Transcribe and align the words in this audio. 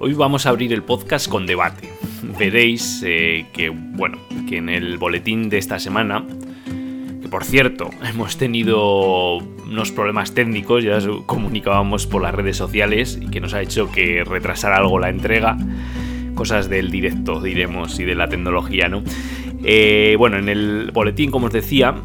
Hoy 0.00 0.12
vamos 0.12 0.46
a 0.46 0.50
abrir 0.50 0.72
el 0.72 0.84
podcast 0.84 1.28
con 1.28 1.44
debate. 1.44 1.88
Veréis 2.38 3.02
eh, 3.04 3.46
que, 3.52 3.70
bueno, 3.70 4.18
que 4.48 4.58
en 4.58 4.68
el 4.68 4.96
boletín 4.96 5.48
de 5.48 5.58
esta 5.58 5.80
semana, 5.80 6.24
que 7.20 7.28
por 7.28 7.42
cierto, 7.42 7.90
hemos 8.08 8.36
tenido 8.36 9.38
unos 9.38 9.90
problemas 9.90 10.34
técnicos, 10.34 10.84
ya 10.84 10.98
os 10.98 11.24
comunicábamos 11.26 12.06
por 12.06 12.22
las 12.22 12.32
redes 12.32 12.56
sociales, 12.56 13.18
y 13.20 13.26
que 13.26 13.40
nos 13.40 13.54
ha 13.54 13.60
hecho 13.60 13.90
que 13.90 14.22
retrasar 14.22 14.72
algo 14.72 15.00
la 15.00 15.08
entrega. 15.08 15.56
Cosas 16.36 16.68
del 16.68 16.92
directo, 16.92 17.40
diremos, 17.40 17.98
y 17.98 18.04
de 18.04 18.14
la 18.14 18.28
tecnología, 18.28 18.88
¿no? 18.88 19.02
Eh, 19.64 20.14
bueno, 20.16 20.36
en 20.36 20.48
el 20.48 20.92
boletín, 20.94 21.32
como 21.32 21.46
os 21.46 21.52
decía, 21.52 21.96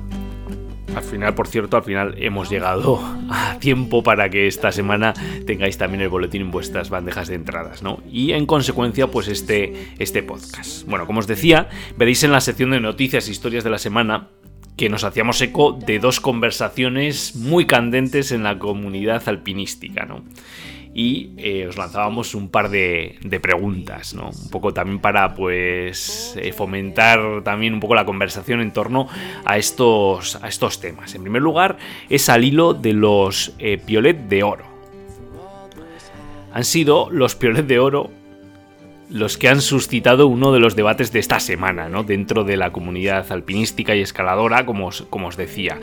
al 0.96 1.04
final, 1.04 1.34
por 1.36 1.48
cierto, 1.48 1.78
al 1.78 1.84
final 1.84 2.16
hemos 2.18 2.50
llegado 2.50 3.00
a 3.30 3.58
tiempo 3.60 4.04
para 4.04 4.30
que 4.30 4.48
esta 4.48 4.72
semana 4.72 5.14
tengáis 5.46 5.78
también 5.78 6.02
el 6.02 6.10
boletín 6.10 6.42
en 6.44 6.52
vuestras 6.52 6.90
bandejas 6.90 7.28
de 7.28 7.36
entradas, 7.36 7.84
¿no? 7.84 8.00
Y 8.12 8.32
en 8.34 8.46
consecuencia, 8.46 9.08
pues 9.08 9.28
este, 9.28 9.94
este 10.00 10.24
podcast. 10.24 10.88
Bueno, 10.88 11.06
como 11.06 11.20
os 11.20 11.28
decía, 11.28 11.70
veréis 11.98 12.24
en 12.24 12.32
la 12.32 12.42
sección 12.42 12.72
de 12.72 12.80
noticias 12.80 13.28
e 13.28 13.32
historias 13.32 13.64
de 13.64 13.70
la 13.70 13.80
semana 13.80 14.30
que 14.78 14.90
nos 14.90 15.04
hacíamos 15.04 15.42
eco 15.42 15.74
de 15.74 16.00
dos 16.00 16.20
conversaciones 16.20 17.36
muy 17.36 17.68
candentes 17.68 18.32
en 18.32 18.44
la 18.44 18.58
comunidad 18.58 19.22
alpinística, 19.28 20.06
¿no? 20.06 20.24
Y 20.94 21.32
eh, 21.38 21.66
os 21.68 21.78
lanzábamos 21.78 22.36
un 22.36 22.50
par 22.50 22.70
de, 22.70 23.18
preguntas, 23.42 24.14
¿no? 24.14 24.30
Un 24.30 24.50
poco 24.50 24.74
también 24.74 25.00
para, 25.00 25.34
pues, 25.34 26.38
eh, 26.40 26.54
fomentar 26.54 27.44
también 27.44 27.74
un 27.74 27.80
poco 27.80 27.96
la 27.96 28.06
conversación 28.06 28.62
en 28.62 28.72
torno 28.72 29.08
a 29.44 29.58
estos, 29.58 30.36
a 30.44 30.48
estos 30.48 30.80
temas. 30.80 31.16
En 31.16 31.24
primer 31.24 31.42
lugar, 31.42 31.78
es 32.10 32.30
al 32.30 32.44
hilo 32.44 32.74
de 32.74 32.94
los 32.94 33.54
eh, 33.58 33.80
piolet 33.84 34.28
de 34.28 34.44
oro. 34.44 34.66
Han 36.54 36.64
sido 36.64 37.10
los 37.10 37.36
piolet 37.36 37.66
de 37.66 37.80
oro 37.80 38.12
los 39.10 39.38
que 39.38 39.50
han 39.50 39.62
suscitado 39.62 40.28
uno 40.28 40.52
de 40.52 40.60
los 40.60 40.76
debates 40.76 41.12
de 41.12 41.20
esta 41.20 41.40
semana, 41.40 41.90
¿no? 41.90 42.04
Dentro 42.04 42.44
de 42.44 42.58
la 42.58 42.72
comunidad 42.72 43.32
alpinística 43.32 43.96
y 43.96 44.02
escaladora, 44.02 44.66
como 44.66 44.88
os, 44.88 45.04
como 45.10 45.28
os 45.28 45.38
decía. 45.38 45.80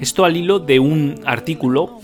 Esto 0.00 0.24
al 0.24 0.36
hilo 0.36 0.58
de 0.58 0.80
un 0.80 1.20
artículo 1.24 2.00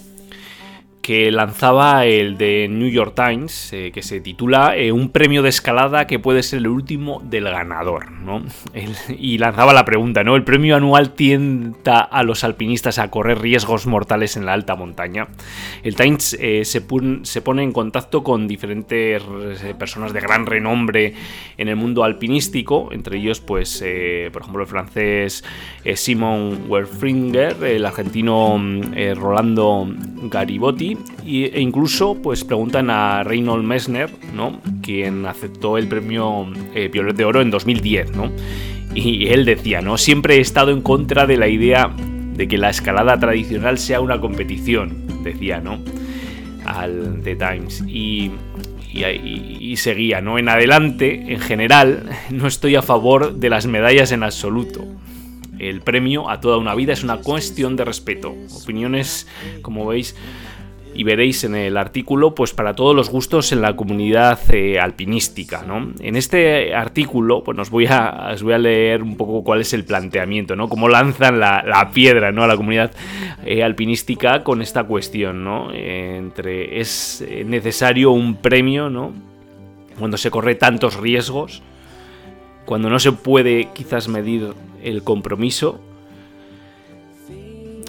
que 1.10 1.32
lanzaba 1.32 2.06
el 2.06 2.38
de 2.38 2.69
New 2.71 2.88
York 2.88 3.15
Times, 3.16 3.72
eh, 3.72 3.91
que 3.93 4.00
se 4.00 4.21
titula 4.21 4.76
eh, 4.76 4.93
Un 4.93 5.09
premio 5.09 5.43
de 5.43 5.48
escalada 5.48 6.06
que 6.06 6.21
puede 6.21 6.44
ser 6.44 6.60
el 6.60 6.69
último 6.69 7.21
del 7.25 7.50
ganador, 7.50 8.12
¿no? 8.12 8.44
Y 9.19 9.38
lanzaba 9.38 9.72
la 9.72 9.84
pregunta, 9.84 10.22
¿no? 10.22 10.37
¿El 10.37 10.44
premio 10.44 10.76
anual 10.76 11.15
tienta 11.15 11.98
a 11.98 12.22
los 12.22 12.44
alpinistas 12.44 13.00
a 13.00 13.10
correr 13.10 13.41
riesgos 13.41 13.88
mortales 13.88 14.37
en 14.37 14.47
la 14.47 14.53
alta 14.53 14.76
montaña? 14.76 15.26
El 15.82 15.97
Times 15.97 16.38
eh, 16.38 16.65
se, 16.65 16.81
pon, 16.81 17.22
se, 17.25 17.42
pone 17.42 17.65
en 17.65 17.72
contacto 17.72 18.22
con 18.22 18.47
diferentes 18.47 19.21
personas 19.81 20.12
de 20.12 20.21
gran 20.21 20.47
renombre 20.47 21.15
en 21.59 21.66
el 21.66 21.75
mundo 21.75 22.04
alpinístico, 22.04 22.91
entre 22.92 23.19
ellos, 23.19 23.41
pues, 23.41 23.84
por 24.32 24.42
ejemplo, 24.42 24.62
el 24.62 24.69
francés 24.69 25.42
Simon 25.97 26.66
Werfringer, 26.69 27.65
el 27.65 27.84
argentino 27.84 28.62
Rolando 29.16 29.88
Garibotti, 30.31 31.00
e 31.25 31.61
incluso 31.61 32.16
pues 32.16 32.44
preguntan 32.44 32.91
a 32.91 33.22
Reynold 33.22 33.65
Messner, 33.65 34.11
¿no? 34.34 34.61
quien 34.83 35.27
aceptó 35.27 35.78
el 35.78 35.87
premio 35.87 36.47
eh, 36.75 36.88
Violet 36.93 37.16
de 37.16 37.25
Oro 37.25 37.41
en 37.41 37.50
2010, 37.50 38.12
¿no? 38.12 38.33
Y 38.94 39.28
él 39.28 39.44
decía, 39.44 39.81
¿no? 39.81 39.97
Siempre 39.99 40.37
he 40.37 40.41
estado 40.41 40.72
en 40.72 40.83
contra 40.83 41.27
de 41.27 41.37
la 41.37 41.47
idea 41.47 41.94
de 42.34 42.49
que 42.49 42.59
la 42.59 42.71
escalada 42.71 43.19
tradicional 43.21 43.78
sea 43.78 44.00
una 44.00 44.21
competición, 44.21 45.22
decía, 45.22 45.60
¿no? 45.60 45.78
Al 46.65 47.21
The 47.22 47.37
Times. 47.37 47.84
Y, 47.87 48.33
y, 48.93 49.05
y, 49.60 49.77
seguía, 49.77 50.21
¿no? 50.21 50.39
En 50.39 50.49
adelante, 50.49 51.33
en 51.33 51.39
general, 51.39 52.10
no 52.31 52.49
estoy 52.49 52.75
a 52.75 52.83
favor 52.83 53.34
de 53.34 53.49
las 53.49 53.66
medallas 53.66 54.10
en 54.10 54.25
absoluto. 54.25 54.84
El 55.60 55.83
premio 55.83 56.31
a 56.31 56.41
toda 56.41 56.56
una 56.56 56.75
vida 56.75 56.94
es 56.94 57.05
una 57.05 57.19
cuestión 57.19 57.77
de 57.77 57.84
respeto. 57.84 58.34
Opiniones, 58.62 59.28
como 59.62 59.87
veis, 59.87 60.16
y 61.00 61.03
veréis 61.03 61.44
en 61.44 61.55
el 61.55 61.78
artículo, 61.78 62.34
pues 62.34 62.53
para 62.53 62.75
todos 62.75 62.94
los 62.94 63.09
gustos 63.09 63.53
en 63.53 63.62
la 63.62 63.75
comunidad 63.75 64.38
eh, 64.53 64.78
alpinística, 64.78 65.62
¿no? 65.62 65.94
En 65.99 66.15
este 66.15 66.75
artículo, 66.75 67.43
pues 67.43 67.59
os 67.59 67.71
voy, 67.71 67.87
a, 67.87 68.33
os 68.34 68.43
voy 68.43 68.53
a 68.53 68.59
leer 68.59 69.03
un 69.03 69.16
poco 69.16 69.43
cuál 69.43 69.62
es 69.62 69.72
el 69.72 69.87
planteamiento, 69.87 70.56
¿no? 70.56 70.69
Cómo 70.69 70.91
lanzan 70.91 71.41
la, 71.41 71.62
la 71.66 71.91
piedra, 71.91 72.33
¿no? 72.33 72.43
A 72.43 72.47
la 72.47 72.55
comunidad 72.55 72.91
eh, 73.47 73.65
alpinística 73.65 74.44
con 74.44 74.60
esta 74.60 74.84
cuestión, 74.84 75.43
¿no? 75.43 75.72
Entre, 75.72 76.83
¿es 76.83 77.25
necesario 77.47 78.10
un 78.10 78.34
premio, 78.37 78.91
¿no? 78.91 79.15
Cuando 79.99 80.19
se 80.19 80.31
corre 80.31 80.55
tantos 80.55 81.00
riesgos, 81.00 81.62
cuando 82.66 82.91
no 82.91 82.99
se 82.99 83.12
puede 83.12 83.69
quizás 83.72 84.06
medir 84.09 84.53
el 84.83 85.03
compromiso, 85.03 85.81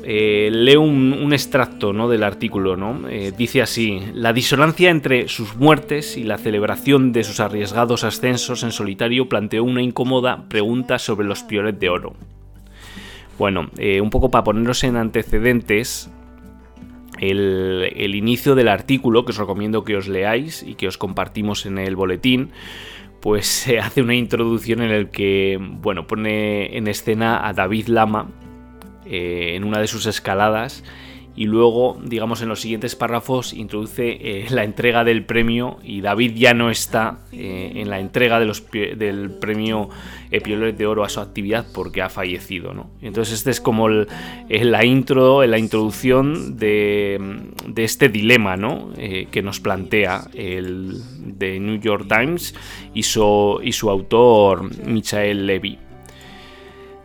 eh, 0.03 0.49
leo 0.51 0.81
un, 0.81 1.33
extracto 1.33 1.93
¿no? 1.93 2.09
del 2.09 2.23
artículo. 2.23 2.75
¿no? 2.75 3.07
Eh, 3.09 3.31
dice 3.37 3.61
así: 3.61 4.01
La 4.13 4.33
disonancia 4.33 4.89
entre 4.89 5.27
sus 5.27 5.55
muertes 5.55 6.17
y 6.17 6.23
la 6.23 6.37
celebración 6.37 7.11
de 7.11 7.23
sus 7.23 7.39
arriesgados 7.39 8.03
ascensos 8.03 8.63
en 8.63 8.71
solitario 8.71 9.29
planteó 9.29 9.63
una 9.63 9.81
incómoda 9.81 10.47
pregunta 10.49 10.99
sobre 10.99 11.27
los 11.27 11.43
piolet 11.43 11.77
de 11.77 11.89
oro. 11.89 12.13
Bueno, 13.37 13.69
eh, 13.77 14.01
un 14.01 14.09
poco 14.09 14.29
para 14.29 14.43
ponernos 14.43 14.83
en 14.83 14.97
antecedentes, 14.97 16.11
el, 17.19 17.91
el, 17.95 18.15
inicio 18.15 18.55
del 18.55 18.67
artículo, 18.67 19.25
que 19.25 19.31
os 19.31 19.37
recomiendo 19.37 19.83
que 19.83 19.95
os 19.95 20.07
leáis 20.07 20.63
y 20.63 20.75
que 20.75 20.87
os 20.87 20.97
compartimos 20.97 21.65
en 21.65 21.77
el 21.77 21.95
boletín, 21.95 22.51
pues 23.21 23.45
se 23.47 23.79
hace 23.79 24.01
una 24.01 24.15
introducción 24.15 24.81
en 24.81 24.91
el 24.91 25.09
que, 25.09 25.57
bueno, 25.59 26.07
pone 26.07 26.77
en 26.77 26.87
escena 26.87 27.47
a 27.47 27.53
David 27.53 27.87
Lama, 27.87 28.27
eh, 29.13 29.57
en 29.57 29.65
una 29.65 29.79
de 29.79 29.87
sus 29.87 30.05
escaladas 30.05 30.85
y 31.35 31.43
luego, 31.45 31.99
digamos, 32.01 32.41
en 32.41 32.47
los 32.47 32.61
siguientes 32.61 32.95
párrafos 32.95 33.51
introduce 33.51 34.07
eh, 34.21 34.45
la 34.51 34.63
entrega 34.63 35.03
del 35.03 35.25
premio 35.25 35.79
y 35.83 35.99
David 35.99 36.33
ya 36.35 36.53
no 36.53 36.69
está 36.69 37.19
eh, 37.33 37.73
en 37.75 37.89
la 37.89 37.99
entrega 37.99 38.39
del 38.39 39.31
premio 39.31 39.89
Piolet 40.29 40.77
de 40.77 40.87
Oro 40.87 41.03
a 41.03 41.09
su 41.09 41.19
actividad 41.19 41.65
porque 41.73 42.01
ha 42.01 42.09
fallecido, 42.09 42.73
¿no? 42.73 42.89
Entonces 43.01 43.33
este 43.33 43.51
es 43.51 43.59
como 43.59 43.89
la 43.89 44.85
intro, 44.85 45.45
la 45.45 45.57
introducción 45.57 46.57
de, 46.57 47.19
este 47.75 48.07
dilema, 48.07 48.55
¿no? 48.55 48.91
Que 48.95 49.41
nos 49.41 49.59
plantea 49.59 50.29
el 50.33 51.01
de 51.17 51.59
New 51.59 51.81
York 51.81 52.07
Times 52.07 52.55
y 52.93 53.03
su, 53.03 53.59
y 53.61 53.73
su 53.73 53.89
autor 53.89 54.69
Michael 54.85 55.45
Levy. 55.47 55.90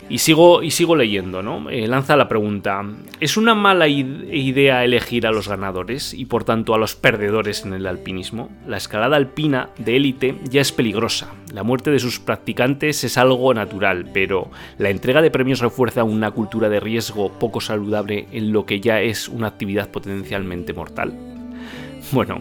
Y 0.08 0.18
sigo, 0.18 0.62
y 0.62 0.70
sigo 0.70 0.94
leyendo, 0.94 1.42
¿no? 1.42 1.68
Eh, 1.68 1.88
lanza 1.88 2.16
la 2.16 2.28
pregunta, 2.28 2.84
¿es 3.18 3.36
una 3.36 3.56
mala 3.56 3.88
idea 3.88 4.84
elegir 4.84 5.26
a 5.26 5.32
los 5.32 5.48
ganadores 5.48 6.14
y 6.14 6.26
por 6.26 6.44
tanto 6.44 6.74
a 6.74 6.78
los 6.78 6.94
perdedores 6.94 7.64
en 7.64 7.72
el 7.72 7.86
alpinismo? 7.86 8.48
La 8.68 8.76
escalada 8.76 9.16
alpina 9.16 9.70
de 9.78 9.96
élite 9.96 10.36
ya 10.48 10.60
es 10.60 10.70
peligrosa, 10.70 11.34
la 11.52 11.64
muerte 11.64 11.90
de 11.90 11.98
sus 11.98 12.20
practicantes 12.20 13.02
es 13.02 13.18
algo 13.18 13.52
natural, 13.52 14.08
pero 14.12 14.48
¿la 14.78 14.90
entrega 14.90 15.22
de 15.22 15.32
premios 15.32 15.58
refuerza 15.58 16.04
una 16.04 16.30
cultura 16.30 16.68
de 16.68 16.78
riesgo 16.78 17.32
poco 17.38 17.60
saludable 17.60 18.28
en 18.30 18.52
lo 18.52 18.64
que 18.64 18.80
ya 18.80 19.00
es 19.00 19.28
una 19.28 19.48
actividad 19.48 19.90
potencialmente 19.90 20.72
mortal? 20.72 21.14
bueno, 22.12 22.40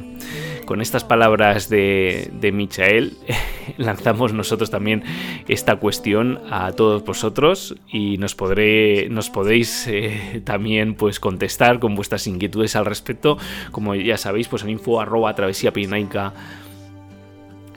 con 0.66 0.82
estas 0.82 1.04
palabras 1.04 1.70
de, 1.70 2.30
de 2.34 2.52
Michael 2.52 3.18
lanzamos 3.78 4.34
nosotros 4.34 4.70
también 4.70 5.04
esta 5.48 5.78
cuestión 5.78 6.42
a 6.50 6.72
todos 6.72 7.04
vosotros 7.04 7.76
y 7.92 8.18
nos, 8.18 8.36
podré, 8.36 9.10
nos 9.10 9.30
podéis 9.30 9.88
eh, 9.88 10.42
también 10.44 10.96
pues 10.96 11.20
contestar 11.20 11.80
con 11.80 11.96
vuestras 11.96 12.28
inquietudes 12.28 12.76
al 12.76 12.86
respecto, 12.86 13.38
como 13.72 13.96
ya 13.96 14.18
sabéis, 14.18 14.48
pues 14.48 14.64
en 14.64 14.70
info 14.70 15.00
arroba 15.00 15.34
travesía 15.36 15.72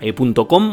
eh, 0.00 0.14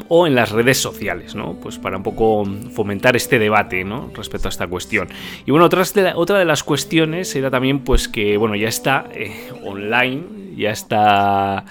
o 0.08 0.28
en 0.28 0.36
las 0.36 0.52
redes 0.52 0.78
sociales, 0.78 1.36
¿no? 1.36 1.54
Pues 1.56 1.80
para 1.80 1.98
un 1.98 2.04
poco 2.04 2.46
fomentar 2.72 3.16
este 3.16 3.40
debate, 3.40 3.84
¿no? 3.84 4.12
Respecto 4.14 4.48
a 4.48 4.50
esta 4.50 4.68
cuestión. 4.68 5.08
Y 5.46 5.52
bueno, 5.52 5.66
otra 5.66 5.84
de, 5.84 6.14
otra 6.14 6.40
de 6.40 6.46
las 6.46 6.64
cuestiones 6.64 7.36
era 7.36 7.50
también, 7.50 7.80
pues 7.80 8.08
que, 8.08 8.38
bueno, 8.38 8.56
ya 8.56 8.68
está 8.68 9.06
eh, 9.14 9.52
online, 9.64 10.56
ya 10.56 10.72
está 10.72 11.66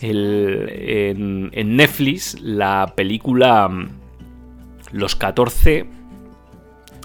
en, 0.00 1.76
Netflix 1.76 2.40
la 2.40 2.92
película 2.96 3.68
mm, 3.68 3.88
Los 4.92 5.16
14 5.16 5.86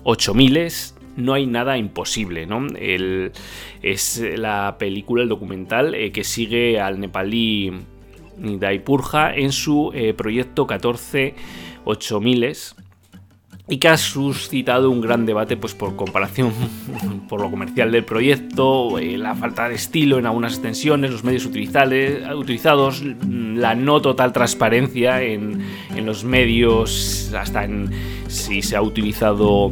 8000 0.04 0.72
no 1.18 1.34
hay 1.34 1.46
nada 1.46 1.78
imposible, 1.78 2.46
¿no? 2.46 2.66
es 3.82 4.24
la 4.38 4.78
película, 4.80 5.24
el 5.24 5.30
documental 5.30 5.94
eh, 5.94 6.12
que 6.12 6.24
sigue 6.24 6.80
al 6.80 7.00
nepalí 7.00 7.74
Daipurja 8.38 9.36
en 9.36 9.52
su 9.52 9.92
eh, 9.94 10.14
proyecto 10.14 10.66
14 10.66 11.36
8000 11.84 12.56
y 13.70 13.78
que 13.78 13.88
ha 13.88 13.98
suscitado 13.98 14.90
un 14.90 15.00
gran 15.00 15.26
debate 15.26 15.56
pues 15.56 15.74
por 15.74 15.96
comparación 15.96 16.52
por 17.30 17.42
lo 17.42 17.52
comercial 17.52 17.92
del 17.92 18.04
proyecto, 18.04 18.98
eh, 18.98 19.18
la 19.18 19.36
falta 19.36 19.70
de 19.70 19.76
estilo 19.76 20.18
en 20.18 20.26
algunas 20.26 20.54
extensiones, 20.54 21.12
los 21.12 21.24
medios 21.24 21.46
utilizados, 21.46 23.04
la 23.28 23.76
no 23.76 24.02
total 24.02 24.34
transparencia 24.34 25.22
en, 25.22 25.62
en 25.96 26.06
los 26.06 26.24
medios, 26.24 27.32
hasta 27.38 27.64
en 27.64 27.92
si 28.28 28.62
se 28.62 28.76
ha 28.76 28.82
utilizado 28.82 29.72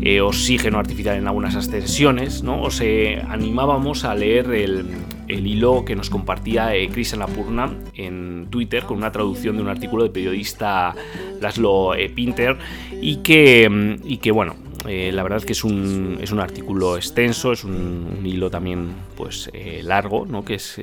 eh, 0.00 0.20
oxígeno 0.20 0.78
artificial 0.78 1.16
en 1.16 1.26
algunas 1.26 1.54
extensiones, 1.54 2.42
¿no? 2.42 2.62
Os 2.62 2.80
animábamos 2.80 4.04
a 4.04 4.14
leer 4.14 4.50
el, 4.52 4.86
hilo 5.28 5.84
que 5.84 5.96
nos 5.96 6.10
compartía 6.10 6.74
eh, 6.74 6.88
Chris 6.92 7.14
Anapurna 7.14 7.72
en 7.94 8.48
Twitter 8.50 8.84
con 8.84 8.96
una 8.98 9.12
traducción 9.12 9.56
de 9.56 9.62
un 9.62 9.68
artículo 9.68 10.02
del 10.02 10.12
periodista 10.12 10.94
Laszlo 11.40 11.94
eh, 11.94 12.08
Pinter 12.08 12.56
y 13.00 13.16
que, 13.16 13.68
mm, 13.68 14.06
y 14.06 14.18
que 14.18 14.30
bueno, 14.30 14.56
la 14.84 15.22
verdad 15.22 15.38
es 15.38 15.46
que 15.46 15.52
es 15.54 15.64
un, 15.64 16.18
es 16.20 16.30
un 16.30 16.40
artículo 16.40 16.98
extenso, 16.98 17.52
es 17.52 17.64
un, 17.64 18.20
hilo 18.22 18.50
también 18.50 18.92
pues 19.16 19.50
largo, 19.82 20.26
¿no? 20.26 20.44
que 20.44 20.56
es, 20.56 20.78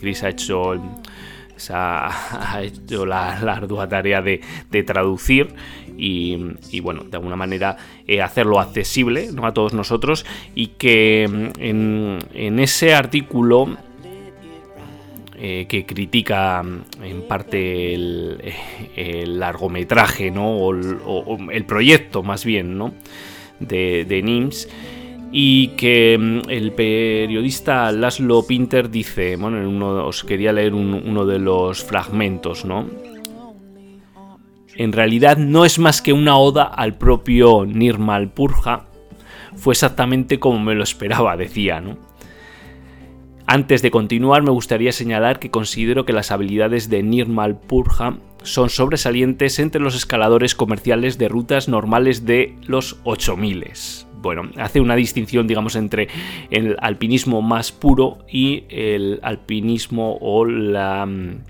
Chris 0.00 0.22
ha 0.22 0.30
hecho 0.30 0.80
ha 1.70 2.60
hecho 2.62 3.06
la, 3.06 3.30
ardua 3.30 3.88
tarea 3.88 4.22
de, 4.22 4.40
traducir 4.84 5.54
y, 5.96 6.80
bueno, 6.80 7.04
de 7.04 7.16
alguna 7.16 7.36
manera 7.36 7.76
eh, 8.06 8.22
hacerlo 8.22 8.60
accesible 8.60 9.28
a 9.42 9.52
todos 9.52 9.74
nosotros 9.74 10.24
y 10.54 10.68
que 10.68 11.26
mm, 11.28 12.18
en, 12.32 12.58
ese 12.60 12.94
artículo 12.94 13.76
eh, 15.40 15.66
que 15.68 15.84
critica 15.84 16.62
mm, 16.62 17.02
en 17.02 17.22
parte 17.22 17.94
el, 17.94 19.38
largometraje, 19.38 20.30
¿no? 20.30 20.56
O, 20.56 20.72
el 20.72 21.64
proyecto 21.64 22.22
más 22.22 22.44
bien, 22.44 22.78
¿no? 22.78 22.94
De, 23.60 24.04
de 24.04 24.22
NIMS 24.22 24.68
y 25.32 25.68
que 25.68 26.16
mm, 26.18 26.50
el 26.50 26.72
periodista 26.72 27.90
Laszlo 27.92 28.46
Pinter 28.46 28.90
dice, 28.90 29.36
bueno, 29.36 29.58
en 29.58 29.66
uno, 29.66 30.06
os 30.06 30.24
quería 30.24 30.52
leer 30.52 30.74
uno 30.74 31.26
de 31.26 31.38
los 31.38 31.84
fragmentos, 31.84 32.64
¿no? 32.64 32.86
En 34.74 34.92
realidad 34.92 35.38
no 35.38 35.64
es 35.64 35.78
más 35.78 36.00
que 36.00 36.12
una 36.12 36.36
oda 36.36 36.62
al 36.62 36.96
propio 36.96 37.66
Nirmal 37.66 38.30
Purja, 38.30 38.86
fue 39.56 39.72
exactamente 39.72 40.38
como 40.38 40.60
me 40.60 40.74
lo 40.74 40.84
esperaba, 40.84 41.36
decía, 41.36 41.80
¿no? 41.80 41.98
Antes 43.44 43.82
de 43.82 43.90
continuar, 43.90 44.42
me 44.42 44.50
gustaría 44.50 44.92
señalar 44.92 45.38
que 45.38 45.50
considero 45.50 46.04
que 46.04 46.12
las 46.12 46.30
habilidades 46.30 46.90
de 46.90 47.02
Nirmal 47.02 47.58
Purja 47.58 48.18
son 48.42 48.68
sobresalientes 48.68 49.58
entre 49.58 49.80
los 49.80 49.96
escaladores 49.96 50.54
comerciales 50.54 51.18
de 51.18 51.28
rutas 51.28 51.66
normales 51.66 52.24
de 52.24 52.56
los 52.66 53.00
8000 53.04 53.64
bueno, 54.20 54.50
hace 54.56 54.80
una 54.80 54.96
distinción, 54.96 55.46
digamos, 55.46 55.76
entre 55.76 56.08
el 56.50 56.76
alpinismo 56.80 57.42
más 57.42 57.72
puro 57.72 58.18
y 58.30 58.64
el 58.68 59.20
alpinismo 59.22 60.18
o 60.20 60.44
la 60.44 61.06
mm, 61.06 61.40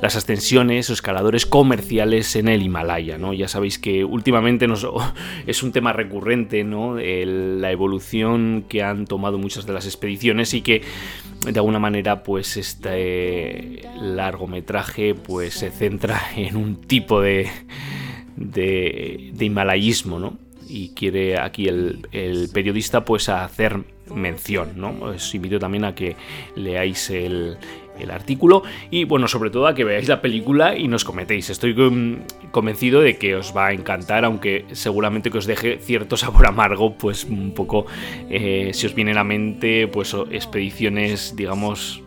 las 0.00 0.16
ascensiones 0.16 0.88
o 0.90 0.92
escaladores 0.92 1.46
comerciales 1.46 2.34
en 2.36 2.48
el 2.48 2.62
Himalaya, 2.62 3.18
¿no? 3.18 3.32
Ya 3.32 3.48
sabéis 3.48 3.78
que 3.78 4.04
últimamente 4.04 4.66
es 5.46 5.62
un 5.62 5.72
tema 5.72 5.92
recurrente, 5.92 6.64
¿no? 6.64 6.96
la 6.96 7.70
evolución 7.70 8.64
que 8.68 8.82
han 8.82 9.06
tomado 9.06 9.38
muchas 9.38 9.66
de 9.66 9.72
las 9.72 9.86
expediciones 9.86 10.54
y 10.54 10.62
que 10.62 10.82
de 11.46 11.58
alguna 11.58 11.78
manera 11.78 12.22
pues 12.22 12.56
este 12.56 13.82
largometraje 14.00 15.14
pues 15.14 15.54
se 15.54 15.70
centra 15.70 16.20
en 16.36 16.56
un 16.56 16.76
tipo 16.76 17.20
de, 17.20 17.48
de, 18.36 19.30
de 19.34 19.44
himalayismo, 19.44 20.18
¿no? 20.18 20.49
Y 20.70 20.90
quiere 20.94 21.38
aquí 21.38 21.66
el, 21.66 22.48
periodista 22.54 23.04
pues 23.04 23.28
hacer 23.28 23.80
mención, 24.14 24.72
¿no? 24.76 24.90
Os 25.00 25.34
invito 25.34 25.58
también 25.58 25.84
a 25.84 25.94
que 25.94 26.16
leáis 26.54 27.10
el, 27.10 27.58
artículo 28.10 28.62
y 28.90 29.04
bueno, 29.04 29.28
sobre 29.28 29.50
todo 29.50 29.66
a 29.66 29.74
que 29.74 29.84
veáis 29.84 30.08
la 30.08 30.22
película 30.22 30.74
y 30.74 30.88
nos 30.88 31.04
comentéis. 31.04 31.50
Estoy 31.50 31.76
convencido 32.50 33.02
de 33.02 33.18
que 33.18 33.36
os 33.36 33.54
va 33.54 33.66
a 33.66 33.72
encantar, 33.74 34.24
aunque 34.24 34.64
seguramente 34.72 35.30
que 35.30 35.36
os 35.36 35.44
deje 35.44 35.76
cierto 35.82 36.16
sabor 36.16 36.46
amargo, 36.46 36.96
pues 36.96 37.24
un 37.24 37.52
poco 37.52 37.84
eh, 38.30 38.70
si 38.72 38.86
os 38.86 38.94
viene 38.94 39.10
a 39.10 39.16
la 39.16 39.24
mente 39.24 39.86
pues 39.86 40.16
expediciones, 40.30 41.36
digamos, 41.36 42.02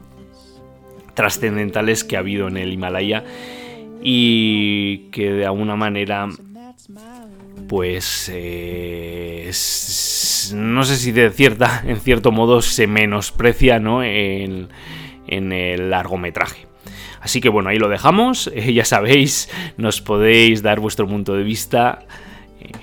trascendentales 1.14 2.04
que 2.04 2.16
ha 2.16 2.20
habido 2.20 2.48
en 2.48 2.58
el 2.58 2.74
Himalaya 2.74 3.24
y 4.02 5.10
que 5.12 5.32
de 5.32 5.46
alguna 5.46 5.76
manera 5.76 6.28
pues 7.68 8.30
eh, 8.34 9.52
no 10.54 10.84
sé 10.84 10.96
si 10.98 11.12
de 11.12 11.30
cierta, 11.32 11.84
en 11.88 11.98
cierto 12.00 12.32
modo 12.32 12.62
se 12.62 12.88
menosprecia 12.88 13.80
¿no? 13.80 14.04
en, 14.04 14.70
el 15.28 15.90
largometraje. 15.90 16.68
Así 17.22 17.40
que 17.42 17.50
bueno, 17.50 17.70
ahí 17.70 17.78
lo 17.78 17.90
dejamos. 17.90 18.52
ya 18.74 18.86
sabéis, 18.86 19.50
nos 19.78 20.02
podéis 20.02 20.62
dar 20.62 20.80
vuestro 20.80 21.08
punto 21.08 21.36
de 21.36 21.44
vista 21.44 22.06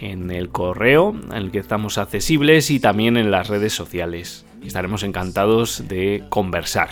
en 0.01 0.31
el 0.31 0.51
correo, 0.51 1.15
en 1.31 1.37
el 1.37 1.51
que 1.51 1.59
estamos 1.59 1.99
accesibles 1.99 2.71
y 2.71 2.81
también 2.81 3.17
en 3.17 3.31
las 3.31 3.49
redes 3.49 3.73
sociales. 3.73 4.45
Estaremos 4.65 5.03
encantados 5.03 5.89
de 5.89 6.25
conversar 6.29 6.91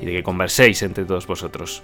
y 0.00 0.06
de 0.06 0.12
que 0.12 0.22
converséis 0.22 0.82
entre 0.82 1.04
todos 1.04 1.26
vosotros. 1.26 1.82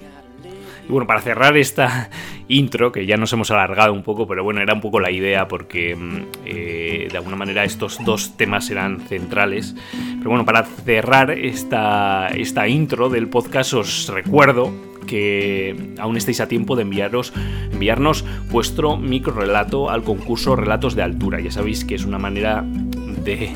Y 0.88 0.92
bueno, 0.92 1.06
para 1.06 1.20
cerrar 1.20 1.56
esta 1.56 2.10
intro, 2.48 2.92
que 2.92 3.06
ya 3.06 3.16
nos 3.16 3.32
hemos 3.32 3.50
alargado 3.50 3.92
un 3.92 4.02
poco, 4.02 4.26
pero 4.26 4.44
bueno, 4.44 4.60
era 4.60 4.74
un 4.74 4.80
poco 4.80 5.00
la 5.00 5.10
idea 5.10 5.48
porque 5.48 5.96
mm, 5.96 6.22
eh, 6.44 7.08
de 7.10 7.16
alguna 7.16 7.36
manera 7.36 7.64
estos 7.64 8.04
dos 8.04 8.36
temas 8.36 8.70
eran 8.70 9.00
centrales. 9.00 9.74
Pero 10.18 10.30
bueno, 10.30 10.44
para 10.44 10.64
cerrar 10.64 11.30
esta, 11.30 12.28
esta 12.28 12.68
intro 12.68 13.08
del 13.08 13.28
podcast 13.28 13.74
os 13.74 14.08
recuerdo 14.08 14.72
que 15.04 15.94
aún 15.98 16.16
estáis 16.16 16.40
a 16.40 16.48
tiempo 16.48 16.76
de 16.76 16.82
enviaros, 16.82 17.32
enviarnos 17.72 18.24
vuestro 18.50 18.96
micro 18.96 19.34
relato 19.34 19.90
al 19.90 20.02
concurso 20.02 20.56
Relatos 20.56 20.94
de 20.94 21.02
Altura. 21.02 21.40
Ya 21.40 21.50
sabéis 21.50 21.84
que 21.84 21.94
es 21.94 22.04
una 22.04 22.18
manera 22.18 22.64
de 23.25 23.50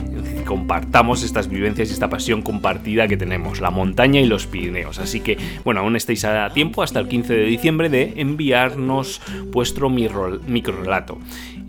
compartamos 0.45 1.23
estas 1.23 1.49
vivencias 1.49 1.91
y 1.91 1.93
esta 1.93 2.09
pasión 2.09 2.41
compartida 2.41 3.07
que 3.07 3.19
tenemos, 3.19 3.61
la 3.61 3.71
montaña 3.71 4.21
y 4.21 4.27
los 4.27 4.47
Pirineos. 4.47 4.99
Así 4.99 5.21
que, 5.21 5.37
bueno, 5.63 5.81
aún 5.81 5.95
estáis 5.95 6.25
a 6.25 6.49
tiempo 6.51 6.83
hasta 6.83 7.01
el 7.01 7.09
15 7.09 7.35
de 7.35 7.45
diciembre 7.45 7.91
de 7.91 8.15
enviarnos 8.17 9.21
vuestro 9.53 9.91
micro 9.91 10.41
relato. 10.83 11.19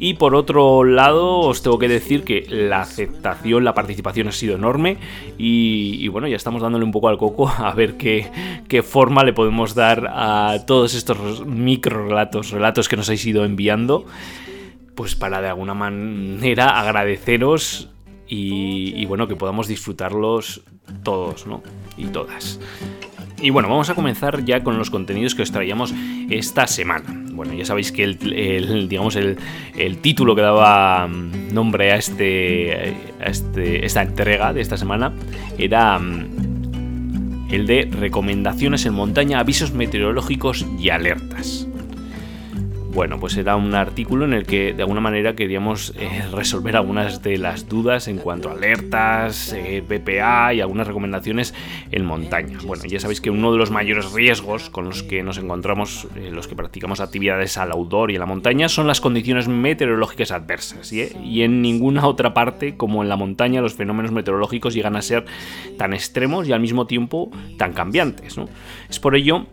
Y 0.01 0.13
por 0.13 0.33
otro 0.33 0.85
lado, 0.85 1.39
os 1.39 1.61
tengo 1.61 1.77
que 1.77 1.89
decir 1.89 2.23
que 2.23 2.45
la 2.49 2.79
aceptación, 2.79 3.65
la 3.65 3.73
participación 3.73 4.29
ha 4.29 4.31
sido 4.31 4.55
enorme 4.55 4.95
y, 5.37 6.07
bueno, 6.07 6.29
ya 6.29 6.37
estamos 6.37 6.61
dándole 6.61 6.85
un 6.85 6.91
poco 6.91 7.09
al 7.09 7.17
coco 7.17 7.49
a 7.57 7.73
ver 7.73 7.97
qué, 7.97 8.31
qué 8.69 8.81
forma 8.81 9.25
le 9.25 9.33
podemos 9.33 9.75
dar 9.75 10.07
a 10.09 10.63
todos 10.65 10.95
estos 10.95 11.45
micro 11.45 12.07
relatos, 12.07 12.51
relatos 12.51 12.87
que 12.87 12.95
nos 12.95 13.09
habéis 13.09 13.25
ido 13.25 13.43
enviando 13.43 14.05
pues 14.99 15.15
para 15.15 15.41
de 15.41 15.47
alguna 15.47 15.73
manera 15.73 16.77
agradeceros 16.77 17.87
y, 18.27 19.05
bueno, 19.05 19.29
que 19.29 19.37
podamos 19.37 19.69
disfrutarlos 19.69 20.63
todos, 21.03 21.47
¿no? 21.47 21.63
Y 21.95 22.07
todas. 22.07 22.59
Y 23.41 23.49
bueno, 23.49 23.69
vamos 23.69 23.89
a 23.89 23.95
comenzar 23.95 24.43
ya 24.43 24.61
con 24.61 24.77
los 24.77 24.89
contenidos 24.89 25.35
que 25.35 25.43
os 25.43 25.53
traíamos 25.53 25.93
esta 26.29 26.67
semana. 26.67 27.05
Bueno, 27.31 27.53
ya 27.53 27.63
sabéis 27.63 27.93
que 27.93 28.03
el, 28.03 28.89
digamos 28.89 29.15
el, 29.15 29.37
título 30.01 30.35
que 30.35 30.41
daba 30.41 31.07
mm, 31.07 31.53
nombre 31.53 31.93
a 31.93 31.95
este, 31.95 32.97
a 33.21 33.27
este 33.27 33.85
esta 33.85 34.01
entrega 34.01 34.51
de 34.51 34.59
esta 34.59 34.75
semana 34.75 35.13
era 35.57 35.97
mm, 35.97 37.47
el 37.51 37.65
de 37.67 37.89
recomendaciones 37.89 38.85
en 38.85 38.95
montaña, 38.95 39.39
avisos 39.39 39.71
meteorológicos 39.71 40.65
y 40.77 40.89
alertas. 40.89 41.68
Bueno, 42.99 43.17
pues 43.17 43.37
era 43.37 43.55
un 43.55 43.75
artículo 43.75 44.25
en 44.25 44.33
el 44.33 44.45
que 44.45 44.73
de 44.73 44.81
alguna 44.81 44.99
manera 44.99 45.33
queríamos 45.33 45.93
eh, 45.95 46.21
resolver 46.33 46.75
algunas 46.75 47.23
de 47.23 47.37
las 47.37 47.69
dudas 47.69 48.09
en 48.09 48.17
cuanto 48.17 48.49
a 48.49 48.51
alertas, 48.51 49.53
eh, 49.53 49.81
BPA 49.87 50.53
y 50.55 50.59
algunas 50.59 50.85
recomendaciones 50.85 51.53
en 51.91 52.03
montaña. 52.03 52.57
Bueno, 52.65 52.83
ya 52.83 52.99
sabéis 52.99 53.21
que 53.21 53.29
uno 53.29 53.53
de 53.53 53.57
los 53.57 53.71
mayores 53.71 54.11
riesgos 54.11 54.69
con 54.69 54.83
los 54.83 55.01
que 55.01 55.23
nos 55.23 55.37
encontramos 55.37 56.09
eh, 56.17 56.29
los 56.29 56.49
que 56.49 56.57
practicamos 56.57 56.99
actividades 56.99 57.57
al 57.57 57.71
outdoor 57.71 58.11
y 58.11 58.15
en 58.15 58.19
la 58.19 58.25
montaña 58.25 58.67
son 58.67 58.85
las 58.85 58.99
condiciones 58.99 59.47
meteorológicas 59.47 60.31
adversas. 60.31 60.91
Y 60.91 61.41
en 61.41 61.61
ninguna 61.61 62.05
otra 62.05 62.33
parte 62.33 62.75
como 62.75 63.01
en 63.01 63.07
la 63.07 63.15
montaña 63.15 63.61
los 63.61 63.75
fenómenos 63.75 64.11
meteorológicos 64.11 64.73
llegan 64.73 64.97
a 64.97 65.01
ser 65.01 65.23
tan 65.77 65.93
extremos 65.93 66.49
y 66.49 66.51
al 66.51 66.59
mismo 66.59 66.85
tiempo 66.85 67.31
tan 67.55 67.71
cambiantes. 67.71 68.35
Es 68.89 68.99
por 68.99 69.15
ello 69.15 69.45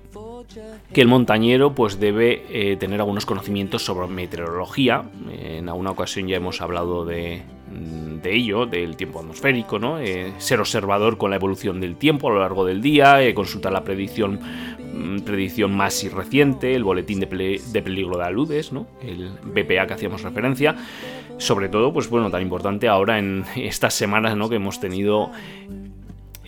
que 0.92 1.00
el 1.00 1.08
montañero 1.08 1.74
pues 1.74 1.98
debe 1.98 2.44
eh, 2.50 2.76
tener 2.76 3.00
algunos 3.00 3.26
conocimientos 3.26 3.84
sobre 3.84 4.06
meteorología. 4.06 5.04
En 5.30 5.68
alguna 5.68 5.90
ocasión 5.90 6.28
ya 6.28 6.36
hemos 6.36 6.60
hablado 6.60 7.04
de, 7.04 7.42
mm, 7.70 8.18
ello, 8.24 8.66
del 8.66 8.96
tiempo 8.96 9.20
atmosférico, 9.20 9.78
¿no? 9.78 10.00
Eh, 10.00 10.32
ser 10.38 10.60
observador 10.60 11.16
con 11.16 11.30
la 11.30 11.36
evolución 11.36 11.80
del 11.80 11.96
tiempo 11.96 12.28
a 12.28 12.32
lo 12.32 12.40
largo 12.40 12.64
del 12.64 12.82
día, 12.82 13.22
eh, 13.22 13.34
consultar 13.34 13.72
la 13.72 13.84
predicción, 13.84 14.40
mm, 14.94 15.20
predicción 15.20 15.76
más 15.76 16.02
reciente, 16.12 16.74
el 16.74 16.82
boletín 16.84 17.20
de, 17.20 17.26
peligro 17.26 18.18
de 18.18 18.24
aludes, 18.24 18.72
¿no? 18.72 18.86
el 19.02 19.30
BPA 19.44 19.86
que 19.86 19.94
hacíamos 19.94 20.22
referencia. 20.22 20.76
Sobre 21.38 21.68
todo, 21.68 21.92
pues 21.92 22.08
bueno, 22.08 22.30
tan 22.30 22.42
importante 22.42 22.88
ahora 22.88 23.18
en 23.18 23.44
estas 23.56 23.94
semanas 23.94 24.36
¿no? 24.36 24.48
que 24.48 24.56
hemos 24.56 24.80
tenido 24.80 25.30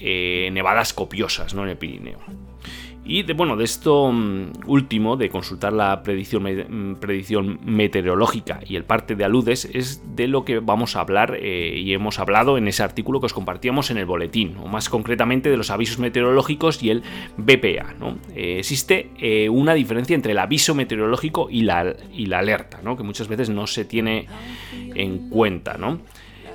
nevadas 0.00 0.92
copiosas 0.92 1.54
¿no? 1.54 1.64
en 1.64 1.70
el 1.70 1.76
Pirineo. 1.76 2.47
Y 3.08 3.22
de, 3.22 3.32
bueno, 3.32 3.56
de 3.56 3.64
esto 3.64 4.12
mm, 4.12 4.50
último, 4.66 5.16
de 5.16 5.30
consultar 5.30 5.72
la 5.72 6.02
predicción, 6.02 6.42
mm, 6.44 6.96
predicción 6.96 7.58
meteorológica 7.64 8.60
y 8.66 8.76
el 8.76 8.84
parte 8.84 9.14
de 9.14 9.24
aludes, 9.24 9.64
es 9.64 10.02
de 10.14 10.28
lo 10.28 10.44
que 10.44 10.58
vamos 10.58 10.94
a 10.94 11.00
hablar 11.00 11.38
eh, 11.40 11.74
y 11.74 11.94
hemos 11.94 12.18
hablado 12.18 12.58
en 12.58 12.68
ese 12.68 12.82
artículo 12.82 13.18
que 13.18 13.26
os 13.26 13.32
compartíamos 13.32 13.90
en 13.90 13.96
el 13.96 14.04
boletín, 14.04 14.58
o 14.62 14.68
más 14.68 14.90
concretamente 14.90 15.48
de 15.48 15.56
los 15.56 15.70
avisos 15.70 15.98
meteorológicos 15.98 16.82
y 16.82 16.90
el 16.90 17.02
BPA. 17.38 17.94
¿no? 17.98 18.18
Eh, 18.34 18.58
existe 18.58 19.10
eh, 19.18 19.48
una 19.48 19.72
diferencia 19.72 20.14
entre 20.14 20.32
el 20.32 20.38
aviso 20.38 20.74
meteorológico 20.74 21.48
y 21.50 21.62
la, 21.62 21.96
y 22.12 22.26
la 22.26 22.40
alerta, 22.40 22.80
¿no? 22.84 22.94
que 22.94 23.04
muchas 23.04 23.26
veces 23.26 23.48
no 23.48 23.66
se 23.66 23.86
tiene 23.86 24.26
en 24.94 25.30
cuenta. 25.30 25.78
¿no? 25.78 25.98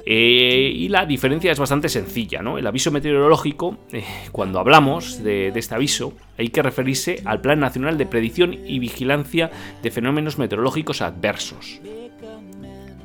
Eh, 0.05 0.71
y 0.75 0.89
la 0.89 1.05
diferencia 1.05 1.51
es 1.51 1.59
bastante 1.59 1.87
sencilla, 1.87 2.41
¿no? 2.41 2.57
El 2.57 2.67
aviso 2.67 2.91
meteorológico, 2.91 3.77
eh, 3.93 4.03
cuando 4.33 4.59
hablamos 4.59 5.23
de, 5.23 5.47
este 5.55 5.75
aviso, 5.75 6.13
hay 6.37 6.49
que 6.49 6.61
referirse 6.61 7.21
al 7.23 7.39
Plan 7.39 7.59
Nacional 7.59 7.97
de 7.97 8.05
Predicción 8.05 8.53
y 8.53 8.79
Vigilancia 8.79 9.49
de 9.81 9.91
Fenómenos 9.91 10.37
Meteorológicos 10.37 11.01
Adversos. 11.01 11.79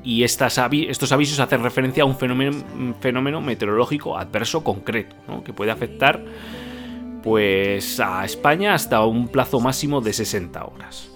Y 0.03 0.25
estos 0.25 0.59
avisos 0.59 1.39
hacen 1.39 1.63
referencia 1.63 2.03
a 2.03 2.07
un 2.07 2.17
fenómeno, 2.17 3.41
meteorológico 3.43 4.17
adverso 4.17 4.65
concreto, 4.65 5.15
que 5.45 5.53
puede 5.53 5.71
afectar 5.71 6.25
pues, 7.23 8.01
a 8.01 8.25
España 8.25 8.75
hasta 8.75 9.05
un 9.05 9.29
plazo 9.29 9.61
máximo 9.61 10.01
de 10.01 10.15
60 10.15 10.65
horas. 10.65 11.11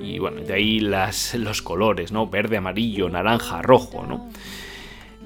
Y 0.00 0.18
bueno, 0.18 0.40
de 0.40 0.52
ahí 0.52 0.80
los 0.80 1.62
colores, 1.62 2.10
¿no? 2.10 2.26
Verde, 2.26 2.56
amarillo, 2.56 3.08
naranja, 3.08 3.62
rojo, 3.62 4.04
¿no? 4.06 4.28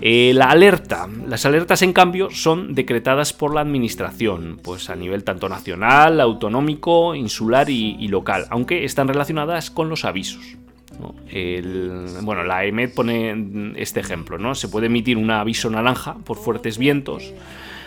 Eh, 0.01 0.33
la 0.35 0.51
alerta. 0.51 1.09
Las 1.29 1.47
alertas, 1.47 1.83
en 1.83 1.93
cambio, 1.93 2.29
son 2.31 2.75
decretadas 2.75 3.33
por 3.33 3.55
la 3.55 3.61
administración, 3.61 4.59
pues 4.63 4.91
a 4.91 4.97
nivel 4.97 5.25
tanto 5.25 5.49
nacional, 5.49 6.21
autonómico, 6.21 7.15
insular 7.15 7.71
y, 7.71 8.09
local, 8.09 8.47
aunque 8.51 8.85
están 8.85 9.09
relacionadas 9.09 9.71
con 9.71 9.89
los 9.89 10.05
avisos. 10.05 10.57
bueno, 12.23 12.45
la 12.45 12.65
EMET 12.65 12.95
pone 12.95 13.75
este 13.77 14.01
ejemplo, 14.01 14.39
¿no? 14.39 14.55
Se 14.55 14.69
puede 14.69 14.87
emitir 14.87 15.17
un 15.17 15.31
aviso 15.31 15.71
naranja 15.71 16.17
por 16.25 16.37
fuertes 16.37 16.79
vientos 16.79 17.33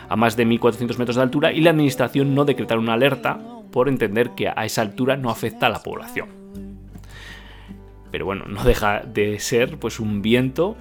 a 0.10 0.16
más 0.16 0.38
de 0.38 0.48
1.400 0.48 0.98
metros 0.98 1.16
de 1.18 1.22
altura 1.22 1.52
y 1.52 1.62
la 1.62 1.72
administración 1.72 2.34
no 2.34 2.46
decretar 2.46 2.80
una 2.80 2.94
alerta 2.94 3.40
por 3.72 3.90
entender 3.90 4.32
que 4.32 4.48
a 4.48 4.66
esa 4.66 4.82
altura 4.82 5.18
no 5.18 5.30
afecta 5.30 5.68
a 5.68 5.70
la 5.70 5.84
población. 5.84 6.30
Pero 8.12 8.26
bueno, 8.26 8.46
no 8.48 8.64
deja 8.64 9.02
de 9.02 9.40
ser 9.40 9.78
pues 9.78 10.00
un 10.00 10.22
viento 10.22 10.78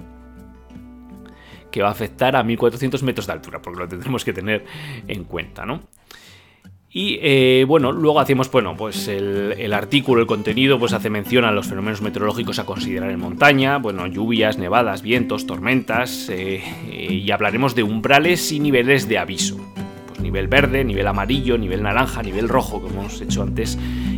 que 1.71 1.81
va 1.81 1.89
a 1.89 1.91
afectar 1.91 2.35
a 2.35 2.43
1400 2.43 3.03
metros 3.03 3.27
de 3.27 3.33
altura, 3.33 3.61
porque 3.61 3.79
lo 3.79 3.87
tendremos 3.87 4.23
que 4.23 4.33
tener 4.33 4.65
en 5.07 5.23
cuenta, 5.23 5.65
¿no? 5.65 5.81
Y 6.89 7.19
eh, 7.21 7.65
bueno, 7.67 7.91
luego 7.91 8.19
hacemos, 8.19 8.49
bueno, 8.49 8.75
pues 8.75 9.07
el, 9.07 9.71
artículo, 9.73 10.21
el 10.21 10.27
contenido, 10.27 10.79
pues 10.79 10.93
hace 10.93 11.09
mención 11.09 11.45
a 11.45 11.51
los 11.51 11.67
fenómenos 11.67 12.01
meteorológicos 12.01 12.59
a 12.59 12.65
considerar 12.65 13.11
en 13.11 13.19
montaña, 13.19 13.77
bueno, 13.77 14.07
lluvias, 14.07 14.57
nevadas, 14.57 15.01
vientos, 15.01 15.45
tormentas, 15.45 16.29
eh, 16.29 16.63
y 16.89 17.29
hablaremos 17.29 17.75
de 17.75 17.83
umbrales 17.83 18.51
y 18.51 18.59
niveles 18.59 19.07
de 19.07 19.19
aviso. 19.19 19.57
Pues 20.07 20.21
nivel 20.21 20.47
verde, 20.47 20.83
nivel 20.85 21.05
amarillo, 21.05 21.57
nivel 21.57 21.83
naranja, 21.83 22.23
nivel 22.23 22.49
rojo, 22.49 22.81
como 22.81 23.01
hemos 23.01 23.21
hecho 23.21 23.43
antes 23.43 23.77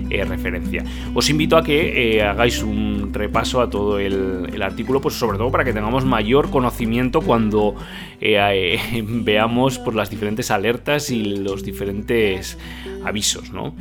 eh, 0.09 0.25
referencia. 0.25 0.83
Os 1.13 1.29
invito 1.29 1.55
a 1.57 1.63
que 1.63 2.17
eh, 2.17 2.23
hagáis 2.23 2.63
un 2.63 3.13
repaso 3.13 3.61
a 3.61 3.69
todo 3.69 3.99
el, 3.99 4.59
artículo, 4.61 4.99
pues 5.01 5.15
sobre 5.15 5.37
todo 5.37 5.51
para 5.51 5.63
que 5.63 5.71
tengamos 5.71 6.03
mayor 6.03 6.49
conocimiento 6.49 7.21
cuando 7.21 7.75
eh, 8.19 8.79
veamos 9.03 9.79
las 9.93 10.09
diferentes 10.09 10.51
alertas 10.51 11.11
y 11.11 11.37
los 11.37 11.63
diferentes 11.63 12.57
avisos, 13.05 13.51
¿no? 13.51 13.75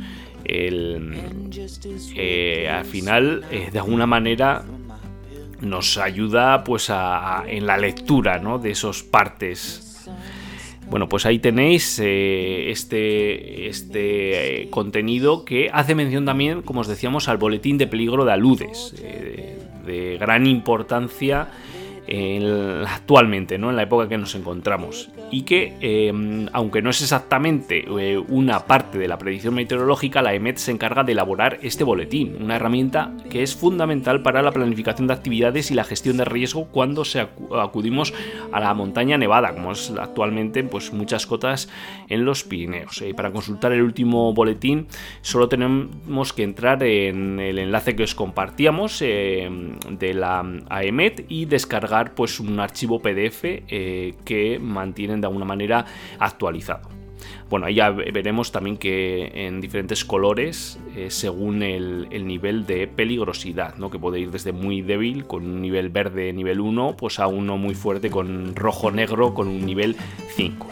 al 0.49 1.15
final, 2.85 3.45
de 3.71 3.77
alguna 3.77 4.07
manera, 4.07 4.63
nos 5.61 5.97
ayuda 5.97 6.63
pues 6.63 6.91
en 7.47 7.67
la 7.67 7.77
lectura 7.77 8.39
¿no? 8.39 8.57
de 8.57 8.71
esos 8.71 9.03
partes 9.03 9.88
bueno, 10.89 11.07
pues 11.07 11.25
ahí 11.25 11.39
tenéis 11.39 11.99
eh, 11.99 12.71
este, 12.71 13.67
este 13.67 14.63
eh, 14.63 14.69
contenido 14.69 15.45
que 15.45 15.69
hace 15.71 15.93
mención 15.93 16.25
también, 16.25 16.63
como 16.63 16.81
os 16.81 16.87
decíamos, 16.87 17.29
al 17.29 17.37
boletín 17.37 17.77
de 17.77 17.85
peligro 17.85 18.25
de 18.25 18.31
aludes, 18.31 18.95
eh, 19.03 19.59
de 19.85 20.17
gran 20.17 20.45
importancia 20.47 21.49
actualmente, 22.87 23.59
¿no? 23.59 23.69
en 23.69 23.75
la 23.75 23.83
época 23.83 24.09
que 24.09 24.17
nos 24.17 24.33
encontramos. 24.33 25.11
Y 25.29 25.43
que, 25.43 25.75
em, 25.79 26.47
aunque 26.53 26.81
no 26.81 26.89
es 26.89 27.03
exactamente 27.03 27.85
una 28.27 28.65
de 28.97 29.07
la 29.07 29.17
predicción 29.17 29.53
meteorológica, 29.53 30.21
la 30.21 30.33
EMET 30.33 30.57
se 30.57 30.71
encarga 30.71 31.03
de 31.03 31.11
elaborar 31.11 31.59
este 31.61 31.83
boletín, 31.83 32.37
una 32.41 32.55
herramienta 32.55 33.13
que 33.29 33.43
es 33.43 33.55
fundamental 33.55 34.21
para 34.21 34.41
la 34.41 34.51
planificación 34.51 35.07
de 35.07 35.13
actividades 35.13 35.71
y 35.71 35.75
la 35.75 35.83
gestión 35.83 36.17
de 36.17 36.25
riesgo 36.25 36.65
cuando 36.67 37.05
se 37.05 37.27
acudimos 37.55 38.13
a 38.51 38.59
la 38.59 38.73
montaña 38.73 39.17
nevada, 39.17 39.53
como 39.53 39.71
es 39.71 39.91
actualmente 39.99 40.63
pues, 40.63 40.91
muchas 40.93 41.25
cotas 41.25 41.69
en 42.07 42.25
los 42.25 42.43
Pirineos. 42.43 43.01
Eh, 43.01 43.13
para 43.13 43.31
consultar 43.31 43.71
el 43.71 43.81
último 43.81 44.33
boletín, 44.33 44.87
solo 45.21 45.47
tenemos 45.49 46.33
que 46.33 46.43
entrar 46.43 46.81
en 46.83 47.39
el 47.39 47.59
enlace 47.59 47.95
que 47.95 48.03
os 48.03 48.15
compartíamos 48.15 49.01
eh, 49.01 49.49
de 49.89 50.13
la 50.13 50.43
AEMET 50.69 51.25
y 51.29 51.45
descargar 51.45 52.13
pues 52.15 52.39
un 52.39 52.59
archivo 52.59 53.01
PDF 53.01 53.43
eh, 53.43 54.13
que 54.25 54.59
mantienen 54.59 55.21
de 55.21 55.27
alguna 55.27 55.45
manera 55.45 55.85
actualizado. 56.19 56.99
Bueno, 57.49 57.65
ahí 57.65 57.75
ya 57.75 57.89
veremos 57.89 58.51
también 58.51 58.77
que 58.77 59.31
en 59.33 59.59
diferentes 59.59 60.05
colores, 60.05 60.79
eh, 60.95 61.09
según 61.09 61.63
el, 61.63 62.07
nivel 62.27 62.67
de 62.67 62.87
peligrosidad, 62.87 63.75
¿no? 63.77 63.89
que 63.89 63.97
puede 63.97 64.19
ir 64.19 64.29
desde 64.29 64.51
muy 64.51 64.83
débil, 64.83 65.25
con 65.25 65.45
un 65.45 65.61
nivel 65.61 65.89
verde 65.89 66.31
nivel 66.31 66.59
1, 66.59 66.95
pues 66.95 67.17
a 67.17 67.25
uno 67.25 67.57
muy 67.57 67.73
fuerte 67.73 68.11
con 68.11 68.55
rojo-negro, 68.55 69.33
con 69.33 69.47
un 69.47 69.65
nivel 69.65 69.95
5. 70.35 70.67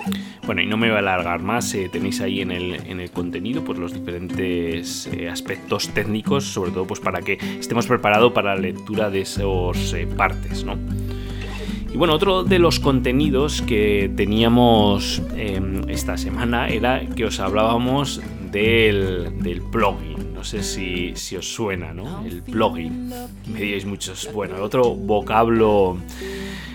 Bueno, 0.46 0.62
y 0.62 0.68
no 0.68 0.78
me 0.78 0.88
voy 0.90 0.98
a 0.98 1.00
alargar 1.00 1.42
más, 1.42 1.74
eh, 1.74 1.90
tenéis 1.92 2.22
ahí 2.22 2.42
en 2.42 2.52
el, 2.52 2.76
en 2.88 3.00
el, 3.00 3.10
contenido 3.10 3.64
pues, 3.64 3.80
los 3.80 3.94
diferentes 3.94 5.08
eh, 5.08 5.30
aspectos 5.30 5.90
técnicos, 5.90 6.44
sobre 6.44 6.72
todo 6.72 6.86
pues, 6.86 7.00
para 7.00 7.22
que 7.22 7.40
estemos 7.60 7.88
preparados 7.88 8.34
para 8.34 8.54
la 8.54 8.62
lectura 8.62 9.10
de 9.10 9.22
esos 9.22 9.96
partes. 10.16 10.64
¿no? 10.64 10.78
Y 11.98 12.00
bueno, 12.00 12.14
otro 12.14 12.44
de 12.44 12.60
los 12.60 12.80
contenidos 12.80 13.64
que 13.64 14.12
teníamos 14.16 15.20
em, 15.36 15.82
esta 15.90 16.16
semana 16.16 16.70
era 16.70 17.04
que 17.08 17.26
os 17.26 17.40
hablábamos 17.40 18.22
del, 18.52 19.42
del 19.42 19.64
plugin. 19.64 20.32
No 20.32 20.44
sé 20.44 20.62
si, 20.62 21.36
os 21.36 21.52
suena, 21.52 21.96
¿no? 21.96 22.24
El 22.24 22.44
plugin. 22.44 23.10
Me 23.52 23.62
diréis 23.62 23.88
muchos. 23.88 24.32
Bueno, 24.32 24.62
otro 24.62 24.94
vocablo 24.94 25.98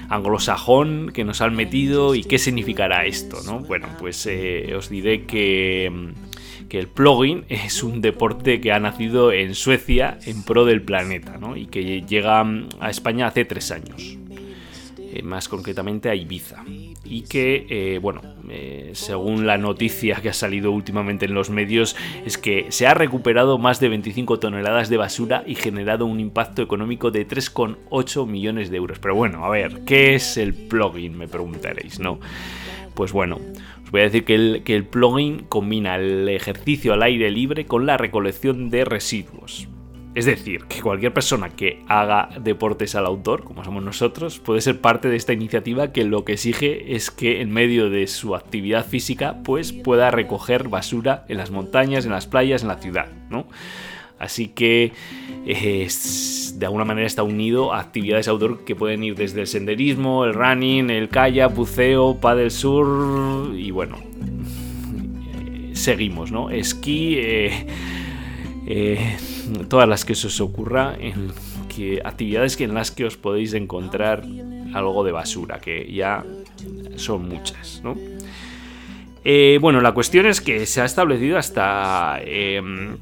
anglosajón 0.09 1.13
que 1.15 1.23
nos 1.23 1.41
han 1.41 1.55
metido 1.55 2.17
y 2.17 2.25
qué 2.25 2.41
significará 2.41 3.07
esto, 3.07 3.37
¿no? 3.47 3.61
Bueno, 3.61 3.87
pues 4.01 4.27
eh, 4.27 4.75
os 4.77 4.89
diré 4.89 5.25
que 5.25 6.11
que 6.69 6.79
el 6.79 6.89
plugin 6.89 7.45
es 7.51 7.83
un 7.83 8.01
deporte 8.01 8.61
que 8.61 8.73
ha 8.73 8.81
nacido 8.81 9.31
en 9.31 9.55
Suecia 9.55 10.19
en 10.25 10.43
pro 10.43 10.65
del 10.65 10.81
planeta 10.81 11.37
¿no? 11.37 11.55
y 11.55 11.67
que 11.67 12.01
llega 12.01 12.43
a 12.81 12.89
España 12.89 13.27
hace 13.27 13.45
tres 13.45 13.71
años. 13.71 14.17
Eh, 15.15 15.23
más 15.23 15.47
concretamente 15.47 16.09
a 16.09 16.15
Ibiza. 16.15 16.65
y 17.05 17.23
que, 17.23 17.67
eh, 17.69 17.99
bueno, 17.99 18.23
eh, 18.49 18.93
según 18.95 19.47
la 19.47 19.59
noticia 19.59 20.23
que 20.23 20.31
ha 20.31 20.33
salido 20.33 20.73
últimamente 20.73 21.27
en 21.27 21.35
los 21.35 21.51
medios, 21.51 21.97
es 22.25 22.39
que 22.39 22.67
se 22.71 22.87
ha 22.87 22.95
recuperado 22.95 23.59
más 23.59 23.79
de 23.79 23.91
25 23.91 24.39
toneladas 24.39 24.89
de 24.89 24.97
basura 24.97 25.45
y 25.47 25.55
generado 25.55 26.07
un 26.07 26.19
impacto 26.19 26.63
económico 26.63 27.11
de 27.11 27.29
3,8 27.29 28.27
millones 28.27 28.71
de 28.71 28.79
euros. 28.79 29.01
Pero 29.01 29.15
bueno, 29.15 29.45
a 29.45 29.51
ver, 29.51 29.83
¿qué 29.85 30.15
es 30.15 30.39
el 30.39 30.55
plugin? 30.55 31.19
Me 31.19 31.29
preguntaréis, 31.29 32.01
¿no? 32.01 32.19
Pues 32.95 33.13
bueno, 33.13 33.39
voy 33.91 34.01
a 34.01 34.05
decir 34.05 34.25
que 34.25 34.35
el, 34.35 34.63
que 34.65 34.75
el 34.75 34.87
plugin 34.87 35.45
combina 35.51 35.97
el 35.97 36.27
ejercicio 36.31 36.95
al 36.95 37.03
aire 37.03 37.31
libre 37.31 37.67
con 37.67 37.85
la 37.85 37.99
recolección 37.99 38.71
de 38.71 38.87
residuos. 38.87 39.69
Es 40.15 40.27
decir, 40.27 40.65
que 40.65 40.83
cualquier 40.83 41.15
persona 41.15 41.49
que 41.49 41.83
haga 41.89 42.29
deportes 42.39 42.95
al 42.95 43.07
outdoor, 43.07 43.45
como 43.45 43.65
somos 43.65 43.83
nosotros, 43.83 44.39
puede 44.41 44.61
ser 44.61 44.79
parte 44.81 45.09
de 45.09 45.17
esta 45.17 45.33
iniciativa 45.33 45.91
que 45.91 46.05
lo 46.05 46.25
que 46.25 46.35
exige 46.35 46.95
es 46.95 47.11
que 47.11 47.41
en 47.41 47.51
medio 47.51 47.89
de 47.89 48.07
su 48.07 48.35
actividad 48.35 48.85
física 48.85 49.39
pues 49.43 49.73
pueda 49.73 50.11
recoger 50.11 50.69
basura 50.69 51.25
en 51.29 51.39
las 51.39 51.51
montañas, 51.51 52.05
en 52.05 52.13
las 52.13 52.27
playas, 52.27 52.61
en 52.61 52.69
la 52.69 52.77
ciudad, 52.77 53.09
¿no? 53.31 53.47
Así 54.19 54.49
que 54.49 54.93
eh, 55.47 55.89
de 56.55 56.67
alguna 56.67 56.85
manera 56.85 57.07
está 57.07 57.23
unido 57.23 57.73
a 57.73 57.81
actividades 57.81 58.29
outdoor 58.29 58.65
que 58.65 58.77
pueden 58.77 59.03
ir 59.03 59.17
desde 59.17 59.41
el 59.41 59.47
senderismo, 59.47 60.27
el 60.27 60.35
running, 60.35 60.91
el 60.91 61.09
kayak, 61.09 61.55
buceo, 61.55 62.21
paddle 62.21 62.51
surf 62.51 63.53
y 63.57 63.71
bueno, 63.71 63.97
seguimos, 65.73 66.31
¿no? 66.31 66.51
Esquí, 66.51 67.17
eh, 67.19 67.67
eh, 68.67 69.17
todas 69.69 69.89
las 69.89 70.05
que 70.05 70.15
se 70.15 70.29
os 70.29 70.41
ocurra, 70.41 70.95
en 70.99 71.33
que, 71.69 72.01
actividades 72.05 72.61
en 72.61 72.75
las 72.75 72.91
que 72.91 73.05
os 73.05 73.17
podéis 73.17 73.55
encontrar 73.55 74.25
algo 74.75 75.05
de 75.05 75.13
basura, 75.13 75.59
que 75.59 75.93
ya 75.93 76.25
son 76.97 77.29
muchas, 77.29 77.83
¿no? 77.83 77.97
bueno, 79.61 79.81
la 79.81 79.93
cuestión 79.93 80.27
es 80.27 80.41
que 80.41 80.67
se 80.67 80.81
ha 80.81 80.85
establecido 80.85 81.39
hasta 81.39 82.21
em, 82.25 82.97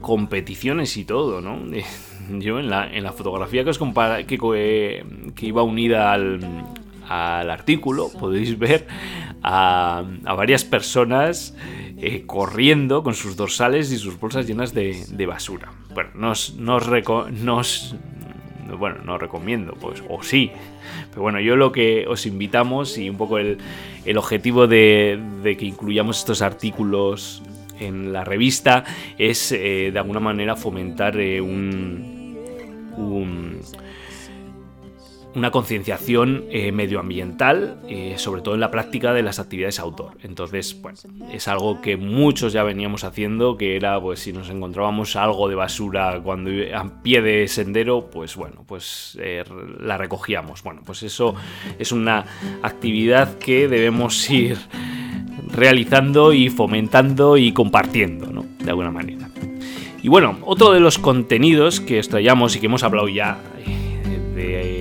competiciones 0.00 0.96
y 0.98 1.04
todo, 1.04 1.40
¿no? 1.40 1.58
Yo 2.38 2.58
en 2.58 2.70
la, 2.70 2.86
en 2.90 3.02
la 3.02 3.12
fotografía 3.12 3.64
que 3.64 3.70
os 3.70 3.78
que, 3.78 5.04
que, 5.34 5.46
iba 5.46 5.62
unida 5.62 6.12
al, 6.12 6.40
al 7.08 7.50
artículo, 7.50 8.10
podéis 8.18 8.58
ver 8.58 8.86
a, 9.42 10.04
a 10.24 10.34
varias 10.34 10.64
personas 10.64 11.54
eh, 12.06 12.24
corriendo 12.26 13.02
con 13.02 13.14
sus 13.14 13.36
dorsales 13.36 13.90
y 13.92 13.96
sus 13.96 14.18
bolsas 14.18 14.46
llenas 14.46 14.74
de, 14.74 15.04
de 15.08 15.26
basura. 15.26 15.72
Bueno, 15.94 16.10
nos, 16.14 16.54
nos, 16.56 16.86
nos, 17.30 17.96
bueno, 18.78 18.96
no 19.04 19.18
recomiendo, 19.18 19.74
pues, 19.80 20.02
o 20.08 20.22
sí. 20.22 20.50
Pero 21.10 21.22
bueno, 21.22 21.40
yo 21.40 21.56
lo 21.56 21.72
que 21.72 22.06
os 22.06 22.26
invitamos 22.26 22.98
y 22.98 23.08
un 23.08 23.16
poco 23.16 23.38
el, 23.38 23.58
el 24.04 24.18
objetivo 24.18 24.66
de, 24.66 25.18
que 25.42 25.64
incluyamos 25.64 26.18
estos 26.18 26.42
artículos 26.42 27.42
en 27.80 28.12
la 28.12 28.22
revista 28.24 28.84
es 29.18 29.52
eh, 29.52 29.90
de 29.92 29.98
alguna 29.98 30.20
manera 30.20 30.56
fomentar 30.56 31.18
eh, 31.18 31.40
un, 31.40 32.38
una 35.34 35.50
concienciación 35.50 36.44
eh, 36.50 36.72
medioambiental, 36.72 37.80
sobre 38.16 38.42
todo 38.42 38.54
en 38.54 38.60
la 38.60 38.70
práctica 38.70 39.12
de 39.12 39.22
las 39.22 39.38
actividades 39.38 39.78
outdoor. 39.80 40.16
Entonces, 40.22 40.80
bueno, 40.80 40.98
es 41.32 41.48
algo 41.48 41.80
que 41.80 41.96
muchos 41.96 42.52
ya 42.52 42.62
veníamos 42.62 43.04
haciendo, 43.04 43.56
que 43.56 43.76
era, 43.76 44.00
pues, 44.00 44.20
si 44.20 44.32
nos 44.32 44.50
encontrábamos 44.50 45.16
algo 45.16 45.48
de 45.48 45.54
basura 45.54 46.20
cuando 46.22 46.50
a 46.74 47.02
pie 47.02 47.20
de 47.20 47.48
sendero, 47.48 48.10
pues 48.10 48.36
bueno, 48.36 48.64
pues 48.66 49.18
la 49.80 49.96
recogíamos. 49.96 50.62
Bueno, 50.62 50.82
pues 50.84 51.02
eso 51.02 51.34
es 51.78 51.92
una 51.92 52.24
actividad 52.62 53.38
que 53.38 53.68
debemos 53.68 54.28
ir 54.30 54.58
realizando 55.54 56.32
y 56.32 56.50
fomentando 56.50 57.36
y 57.36 57.52
compartiendo, 57.52 58.26
¿no? 58.26 58.44
De 58.58 58.70
alguna 58.70 58.90
manera. 58.90 59.28
Y 60.02 60.08
bueno, 60.08 60.38
otro 60.42 60.72
de 60.72 60.80
los 60.80 60.98
contenidos 60.98 61.80
que 61.80 61.98
extraíamos 61.98 62.56
y 62.56 62.60
que 62.60 62.66
hemos 62.66 62.82
hablado 62.82 63.08
ya 63.08 63.38
eh, 63.58 64.32
de 64.34 64.73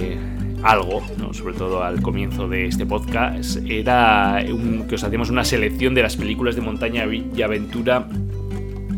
algo, 0.64 1.06
¿no? 1.18 1.34
sobre 1.34 1.56
todo 1.56 1.84
al 1.84 2.02
comienzo 2.02 2.48
de 2.48 2.68
este 2.68 2.86
podcast, 2.86 3.58
era 3.68 4.44
que 4.88 4.96
os 4.96 5.04
hacíamos 5.04 5.30
una 5.30 5.44
selección 5.44 5.94
de 5.94 6.02
las 6.04 6.16
películas 6.16 6.56
de 6.56 6.62
montaña 6.62 7.06
y 7.06 7.42
aventura 7.42 8.08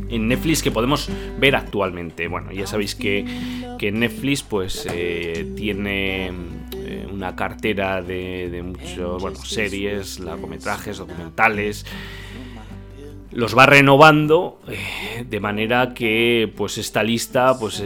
en 0.10 0.28
Netflix 0.28 0.62
que 0.62 0.72
podemos 0.72 1.10
ver 1.40 1.56
actualmente. 1.56 2.28
Bueno, 2.28 2.52
ya 2.52 2.68
sabéis 2.68 2.96
que, 2.96 3.26
que 3.80 3.92
Netflix 3.92 4.44
pues 4.44 4.88
eh, 4.92 5.54
tiene 5.56 6.28
eh, 6.28 7.08
una 7.12 7.36
cartera 7.36 8.02
de, 8.02 8.62
muchos, 8.64 9.22
bueno, 9.22 9.38
series, 9.38 10.20
largometrajes, 10.20 10.98
documentales. 10.98 11.86
Los 13.32 13.58
va 13.58 13.66
renovando 13.66 14.62
eh, 14.68 15.26
de 15.28 15.40
manera 15.40 15.94
que 15.94 16.52
pues 16.56 16.78
esta 16.78 17.04
lista 17.04 17.58
pues 17.60 17.84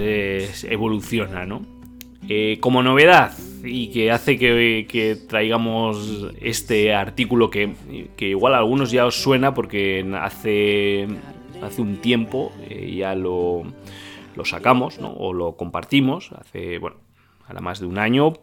evoluciona, 0.63 1.45
¿no? 1.45 1.78
Como 2.59 2.83
novedad 2.83 3.33
y 3.63 3.87
que 3.87 4.11
hace 4.11 4.37
que, 4.37 4.85
que 4.87 5.15
traigamos 5.15 6.27
este 6.41 6.93
artículo 6.93 7.49
que, 7.49 7.73
que, 8.15 8.29
igual 8.29 8.53
a 8.53 8.59
algunos 8.59 8.91
ya 8.91 9.05
os 9.05 9.21
suena 9.21 9.53
porque 9.53 10.05
hace 10.21 11.07
hace 11.61 11.81
un 11.81 11.97
tiempo 11.97 12.51
eh, 12.69 12.95
ya 12.97 13.15
lo, 13.15 13.63
lo 14.35 14.45
sacamos, 14.45 14.99
¿no? 14.99 15.11
O 15.11 15.33
lo 15.33 15.55
compartimos, 15.55 16.31
hace, 16.33 16.77
bueno, 16.77 16.97
ahora 17.47 17.61
más 17.61 17.79
de 17.79 17.85
un 17.85 17.97
año. 17.97 18.33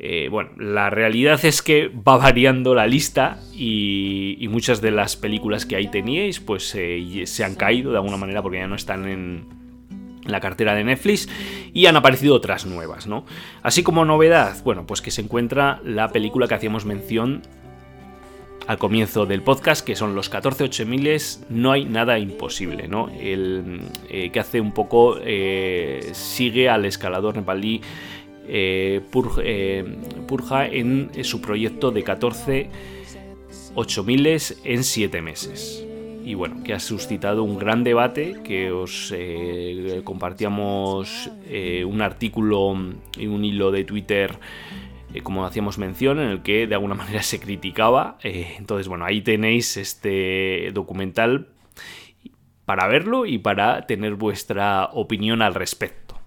Eh, 0.00 0.28
bueno, 0.30 0.50
la 0.56 0.90
realidad 0.90 1.44
es 1.44 1.60
que 1.60 1.88
va 1.88 2.16
variando 2.18 2.74
la 2.74 2.86
lista 2.86 3.40
y, 3.52 4.46
muchas 4.50 4.80
de 4.80 4.90
las 4.90 5.16
películas 5.16 5.66
que 5.66 5.76
ahí 5.76 5.88
teníais 5.88 6.40
pues 6.40 6.74
eh, 6.74 7.24
se 7.26 7.44
han 7.44 7.54
caído 7.54 7.90
de 7.90 7.98
alguna 7.98 8.16
manera 8.16 8.40
porque 8.40 8.58
ya 8.58 8.66
no 8.66 8.76
están 8.76 9.06
en 9.06 9.57
la 10.28 10.40
cartera 10.40 10.74
de 10.74 10.84
Netflix 10.84 11.28
y 11.72 11.86
han 11.86 11.96
aparecido 11.96 12.34
otras 12.34 12.66
nuevas, 12.66 13.06
¿no? 13.06 13.24
Así 13.62 13.82
como 13.82 14.04
novedad, 14.04 14.56
bueno, 14.64 14.86
pues 14.86 15.02
que 15.02 15.10
se 15.10 15.22
encuentra 15.22 15.80
la 15.84 16.08
película 16.10 16.46
que 16.46 16.54
hacíamos 16.54 16.84
mención 16.84 17.42
al 18.68 18.76
comienzo 18.76 19.24
del 19.24 19.42
podcast, 19.42 19.84
que 19.84 19.96
son 19.96 20.14
los 20.14 20.28
14 20.28 20.84
miles 20.84 21.42
no 21.48 21.72
hay 21.72 21.86
nada 21.86 22.18
imposible, 22.18 22.86
¿no? 22.86 23.08
El 23.18 23.80
eh, 24.10 24.30
que 24.30 24.40
hace 24.40 24.60
un 24.60 24.72
poco, 24.72 25.18
eh, 25.22 26.10
sigue 26.12 26.68
al 26.68 26.84
escalador 26.84 27.34
nepalí 27.34 27.80
eh, 28.46 29.00
Purja 29.10 30.66
en 30.66 31.10
su 31.22 31.40
proyecto 31.40 31.90
de 31.90 32.02
14 32.02 32.70
miles 34.04 34.60
en 34.64 34.84
7 34.84 35.22
meses. 35.22 35.86
Y 36.28 36.34
bueno, 36.34 36.62
que 36.62 36.74
ha 36.74 36.80
suscitado 36.80 37.42
un 37.42 37.58
gran 37.58 37.84
debate, 37.84 38.36
que 38.44 38.70
os 38.70 39.14
compartíamos 40.04 41.30
un 41.86 42.02
artículo 42.02 42.76
y 43.16 43.26
un 43.26 43.44
hilo 43.44 43.70
de 43.70 43.84
Twitter 43.84 44.38
eh, 45.14 45.22
como 45.22 45.46
hacíamos 45.46 45.78
mención, 45.78 46.20
en 46.20 46.28
el 46.28 46.42
que 46.42 46.66
de 46.66 46.74
alguna 46.74 46.94
manera 47.02 47.22
se 47.22 47.40
criticaba. 47.40 48.18
Eh, 48.22 48.54
entonces, 48.58 48.88
bueno, 48.88 49.04
ahí 49.04 49.22
tenéis 49.22 49.76
este 49.76 50.70
documental 50.72 51.48
para 52.64 52.86
verlo 52.86 53.24
y 53.24 53.38
para 53.38 53.86
tener 53.86 54.14
vuestra 54.14 54.90
opinión 54.92 55.40
al 55.40 55.54
respecto. 55.54 56.18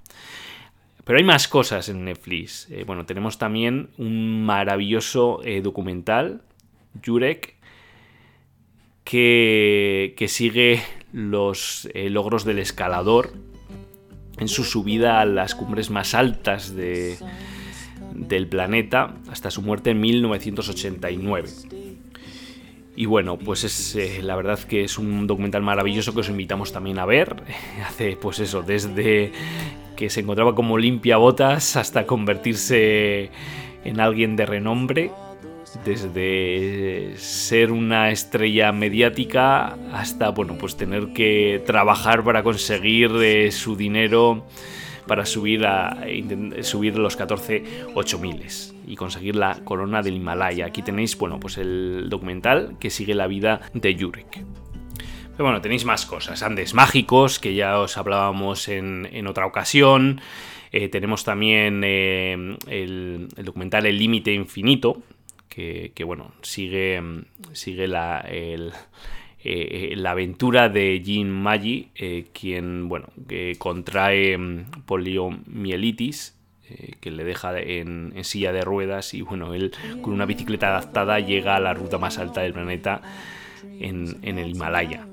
Pero 1.03 1.17
hay 1.17 1.23
más 1.23 1.47
cosas 1.47 1.89
en 1.89 2.05
Netflix. 2.05 2.69
Eh, 2.71 2.83
bueno, 2.85 3.05
tenemos 3.05 3.37
también 3.37 3.89
un 3.97 4.43
maravilloso 4.43 5.41
documental, 5.61 6.41
Jurek, 7.03 7.55
que, 9.03 10.25
sigue 10.27 10.81
los 11.11 11.89
logros 11.93 12.45
del 12.45 12.59
escalador 12.59 13.33
en 14.37 14.47
su 14.47 14.63
subida 14.63 15.21
a 15.21 15.25
las 15.25 15.55
cumbres 15.55 15.89
más 15.89 16.13
altas 16.13 16.75
de, 16.75 17.17
del 18.13 18.47
planeta 18.47 19.15
hasta 19.29 19.51
su 19.51 19.61
muerte 19.61 19.91
en 19.91 20.01
1989. 20.01 21.49
Y 22.95 23.05
bueno, 23.05 23.37
pues 23.37 23.63
es 23.63 23.95
eh, 23.95 24.21
la 24.21 24.35
verdad 24.35 24.59
que 24.59 24.83
es 24.83 24.97
un 24.97 25.25
documental 25.25 25.61
maravilloso 25.61 26.13
que 26.13 26.19
os 26.21 26.29
invitamos 26.29 26.71
también 26.71 26.99
a 26.99 27.05
ver. 27.05 27.43
Hace 27.87 28.17
pues 28.17 28.39
eso, 28.39 28.63
desde 28.63 29.31
que 29.95 30.09
se 30.09 30.21
encontraba 30.21 30.55
como 30.55 30.77
limpia 30.77 31.17
botas 31.17 31.75
hasta 31.75 32.05
convertirse 32.05 33.29
en 33.83 33.99
alguien 33.99 34.35
de 34.35 34.45
renombre, 34.45 35.11
desde 35.85 37.13
ser 37.17 37.71
una 37.71 38.11
estrella 38.11 38.71
mediática 38.71 39.77
hasta 39.93 40.29
bueno, 40.29 40.57
pues 40.57 40.75
tener 40.75 41.13
que 41.13 41.61
trabajar 41.65 42.23
para 42.23 42.43
conseguir 42.43 43.11
eh, 43.21 43.51
su 43.51 43.75
dinero 43.75 44.45
para 45.07 45.25
subir, 45.25 45.65
a, 45.65 46.05
subir 46.61 46.97
los 46.97 47.15
14 47.15 47.63
8000 47.95 48.45
y 48.87 48.95
conseguir 48.95 49.35
la 49.35 49.59
corona 49.63 50.01
del 50.01 50.15
Himalaya. 50.15 50.67
Aquí 50.67 50.81
tenéis, 50.81 51.17
bueno, 51.17 51.39
pues 51.39 51.57
el 51.57 52.07
documental 52.09 52.77
que 52.79 52.89
sigue 52.89 53.13
la 53.13 53.27
vida 53.27 53.61
de 53.73 53.95
Yurek. 53.95 54.45
Pero 55.31 55.43
bueno, 55.43 55.61
tenéis 55.61 55.85
más 55.85 56.05
cosas. 56.05 56.43
Andes 56.43 56.73
mágicos, 56.73 57.39
que 57.39 57.55
ya 57.55 57.79
os 57.79 57.97
hablábamos 57.97 58.67
en, 58.67 59.27
otra 59.27 59.45
ocasión. 59.45 60.21
Eh, 60.71 60.87
tenemos 60.87 61.23
también 61.23 61.81
eh, 61.83 62.57
el, 62.67 63.27
documental 63.43 63.85
El 63.85 63.97
Límite 63.97 64.33
Infinito, 64.33 65.01
que, 65.51 66.03
bueno, 66.05 66.31
sigue, 66.41 67.01
sigue 67.51 67.87
la, 67.87 68.25
eh, 69.43 69.93
la 69.97 70.11
aventura 70.11 70.69
de 70.69 71.01
Jin 71.03 71.29
Magi, 71.29 71.89
eh, 71.95 72.27
quien, 72.31 72.87
bueno, 72.87 73.07
que 73.27 73.55
contrae 73.57 74.37
mm, 74.37 74.83
poliomielitis 74.85 76.37
eh, 76.69 76.93
que 77.01 77.11
le 77.11 77.23
deja 77.23 77.59
en, 77.59 78.13
silla 78.23 78.53
de 78.53 78.61
ruedas 78.61 79.13
y 79.13 79.23
bueno, 79.23 79.53
él 79.53 79.71
con 80.01 80.13
una 80.13 80.25
bicicleta 80.25 80.67
adaptada 80.67 81.19
llega 81.19 81.55
a 81.55 81.59
la 81.59 81.73
ruta 81.73 81.97
más 81.97 82.17
alta 82.17 82.41
del 82.41 82.53
planeta 82.53 83.01
en, 83.79 84.19
en 84.21 84.39
el 84.39 84.51
Himalaya. 84.51 85.07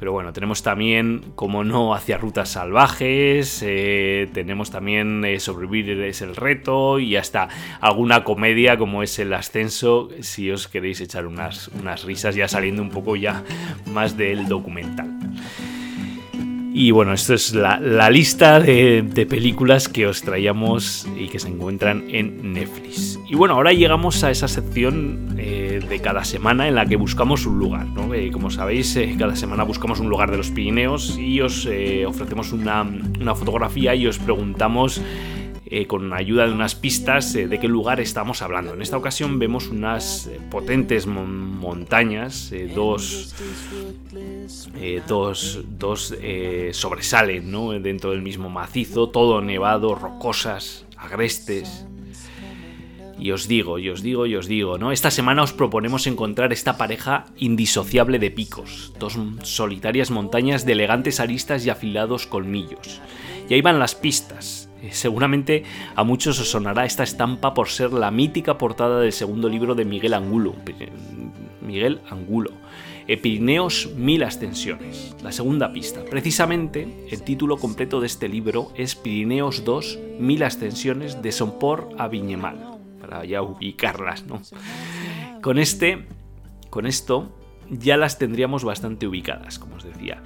Pero 0.00 0.12
bueno, 0.12 0.32
tenemos 0.32 0.62
también, 0.62 1.20
como 1.34 1.62
no, 1.62 1.92
hacia 1.94 2.16
rutas 2.16 2.48
salvajes, 2.48 3.62
eh, 3.62 4.30
tenemos 4.32 4.70
también 4.70 5.22
eh, 5.26 5.38
sobrevivir 5.40 6.00
es 6.00 6.22
el 6.22 6.36
reto 6.36 6.98
y 6.98 7.16
hasta 7.16 7.50
alguna 7.82 8.24
comedia 8.24 8.78
como 8.78 9.02
es 9.02 9.18
el 9.18 9.34
ascenso, 9.34 10.08
si 10.20 10.50
os 10.50 10.68
queréis 10.68 11.02
echar 11.02 11.26
unas, 11.26 11.68
unas 11.68 12.04
risas 12.04 12.34
ya 12.34 12.48
saliendo 12.48 12.80
un 12.80 12.88
poco 12.88 13.14
ya 13.14 13.44
más 13.92 14.16
del 14.16 14.48
documental. 14.48 15.19
Y 16.72 16.92
bueno, 16.92 17.12
esto 17.12 17.34
es 17.34 17.52
la, 17.52 18.10
lista 18.10 18.60
de, 18.60 19.26
películas 19.28 19.88
que 19.88 20.06
os 20.06 20.22
traíamos 20.22 21.06
y 21.18 21.28
que 21.28 21.40
se 21.40 21.48
encuentran 21.48 22.04
en 22.08 22.52
Netflix. 22.52 23.18
Y 23.28 23.34
bueno, 23.34 23.54
ahora 23.54 23.72
llegamos 23.72 24.22
a 24.22 24.30
esa 24.30 24.46
sección 24.46 25.34
eh, 25.36 25.80
de 25.88 26.00
cada 26.00 26.24
semana 26.24 26.68
en 26.68 26.76
la 26.76 26.86
que 26.86 26.94
buscamos 26.94 27.44
un 27.44 27.58
lugar. 27.58 27.86
Eh, 28.14 28.30
como 28.32 28.50
sabéis, 28.50 28.94
eh, 28.96 29.14
cada 29.18 29.34
semana 29.34 29.64
buscamos 29.64 29.98
un 29.98 30.08
lugar 30.08 30.30
de 30.30 30.36
los 30.36 30.50
Pirineos 30.50 31.18
y 31.18 31.40
os 31.40 31.68
ofrecemos 32.06 32.52
una, 32.52 32.82
una 33.20 33.34
fotografía 33.34 33.94
y 33.96 34.06
os 34.06 34.18
preguntamos 34.18 35.02
eh, 35.72 35.86
con 35.86 36.12
ayuda 36.12 36.48
de 36.48 36.52
unas 36.52 36.74
pistas 36.74 37.32
eh, 37.36 37.46
de 37.46 37.60
qué 37.60 37.68
lugar 37.68 38.00
estamos 38.00 38.42
hablando. 38.42 38.74
En 38.74 38.82
esta 38.82 38.96
ocasión 38.96 39.38
vemos 39.38 39.68
unas 39.68 40.26
eh, 40.26 40.40
potentes 40.50 41.06
montañas, 41.06 42.52
dos, 42.74 43.32
dos, 45.06 45.60
dos 45.78 46.14
sobresalen 46.72 47.82
dentro 47.84 48.10
del 48.10 48.20
mismo 48.20 48.50
macizo, 48.50 49.10
todo 49.10 49.40
nevado, 49.40 49.94
rocosas, 49.94 50.86
agrestes. 50.96 51.86
Y 53.16 53.30
os 53.30 53.46
digo, 53.46 53.78
y 53.78 53.90
os 53.90 54.02
digo, 54.02 54.26
y 54.26 54.34
os 54.34 54.48
digo, 54.48 54.76
¿no? 54.78 54.90
Esta 54.90 55.12
semana 55.12 55.42
os 55.42 55.52
proponemos 55.52 56.08
encontrar 56.08 56.52
esta 56.52 56.78
pareja 56.78 57.26
indisociable 57.36 58.18
de 58.18 58.32
picos, 58.32 58.92
dos 58.98 59.16
solitarias 59.42 60.10
montañas 60.10 60.64
de 60.66 60.72
elegantes 60.72 61.20
aristas 61.20 61.64
y 61.64 61.70
afilados 61.70 62.26
colmillos. 62.26 63.00
Y 63.48 63.54
ahí 63.54 63.60
van 63.60 63.78
las 63.78 63.94
pistas, 63.94 64.69
seguramente 64.90 65.64
a 65.94 66.04
muchos 66.04 66.40
os 66.40 66.50
sonará 66.50 66.84
esta 66.84 67.02
estampa 67.02 67.54
por 67.54 67.68
ser 67.68 67.92
la 67.92 68.10
mítica 68.10 68.58
portada 68.58 69.00
del 69.00 69.12
segundo 69.12 69.48
libro 69.48 69.74
de 69.74 69.84
Miguel 69.84 70.14
Angulo. 70.14 70.54
Miguel 71.60 72.00
Angulo. 72.08 72.50
Pirineos 73.16 73.90
Mil 73.96 74.22
Ascensiones. 74.22 75.16
La 75.22 75.32
segunda 75.32 75.72
pista. 75.72 76.04
Precisamente, 76.04 77.06
el 77.10 77.22
título 77.22 77.56
completo 77.56 78.00
de 78.00 78.06
este 78.06 78.28
libro 78.28 78.72
es 78.76 78.94
Pirineos 78.94 79.64
2 79.64 79.98
Mil 80.20 80.42
Ascensiones 80.42 81.20
de 81.20 81.32
Sompor 81.32 81.88
a 81.98 82.08
Viñemal. 82.08 82.78
Para 83.00 83.24
ya 83.24 83.42
ubicarlas, 83.42 84.26
¿no? 84.26 84.40
Con 85.42 85.58
este, 85.58 86.06
con 86.68 86.86
esto, 86.86 87.34
ya 87.70 87.96
las 87.96 88.18
tendríamos 88.18 88.64
bastante 88.64 89.06
ubicadas, 89.06 89.58
como 89.58 89.76
os 89.76 89.84
decía. 89.84 90.22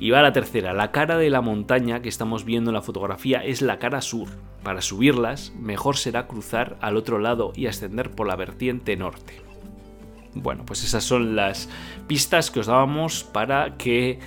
Y 0.00 0.10
va 0.10 0.22
la 0.22 0.32
tercera, 0.32 0.72
la 0.72 0.90
cara 0.90 1.18
de 1.18 1.30
la 1.30 1.40
montaña 1.40 2.00
que 2.00 2.08
estamos 2.08 2.44
viendo 2.44 2.70
en 2.70 2.74
la 2.74 2.82
fotografía 2.82 3.44
es 3.44 3.62
la 3.62 3.78
cara 3.78 4.00
sur. 4.00 4.28
Para 4.62 4.80
subirlas, 4.80 5.52
mejor 5.58 5.96
será 5.96 6.26
cruzar 6.26 6.76
al 6.80 6.96
otro 6.96 7.18
lado 7.18 7.52
y 7.54 7.66
ascender 7.66 8.10
por 8.10 8.26
la 8.26 8.36
vertiente 8.36 8.96
norte. 8.96 9.34
Bueno, 10.34 10.64
pues 10.66 10.82
esas 10.82 11.04
son 11.04 11.36
las 11.36 11.68
pistas 12.08 12.50
que 12.50 12.60
os 12.60 12.66
dábamos 12.66 13.22
para 13.22 13.76
que 13.76 14.18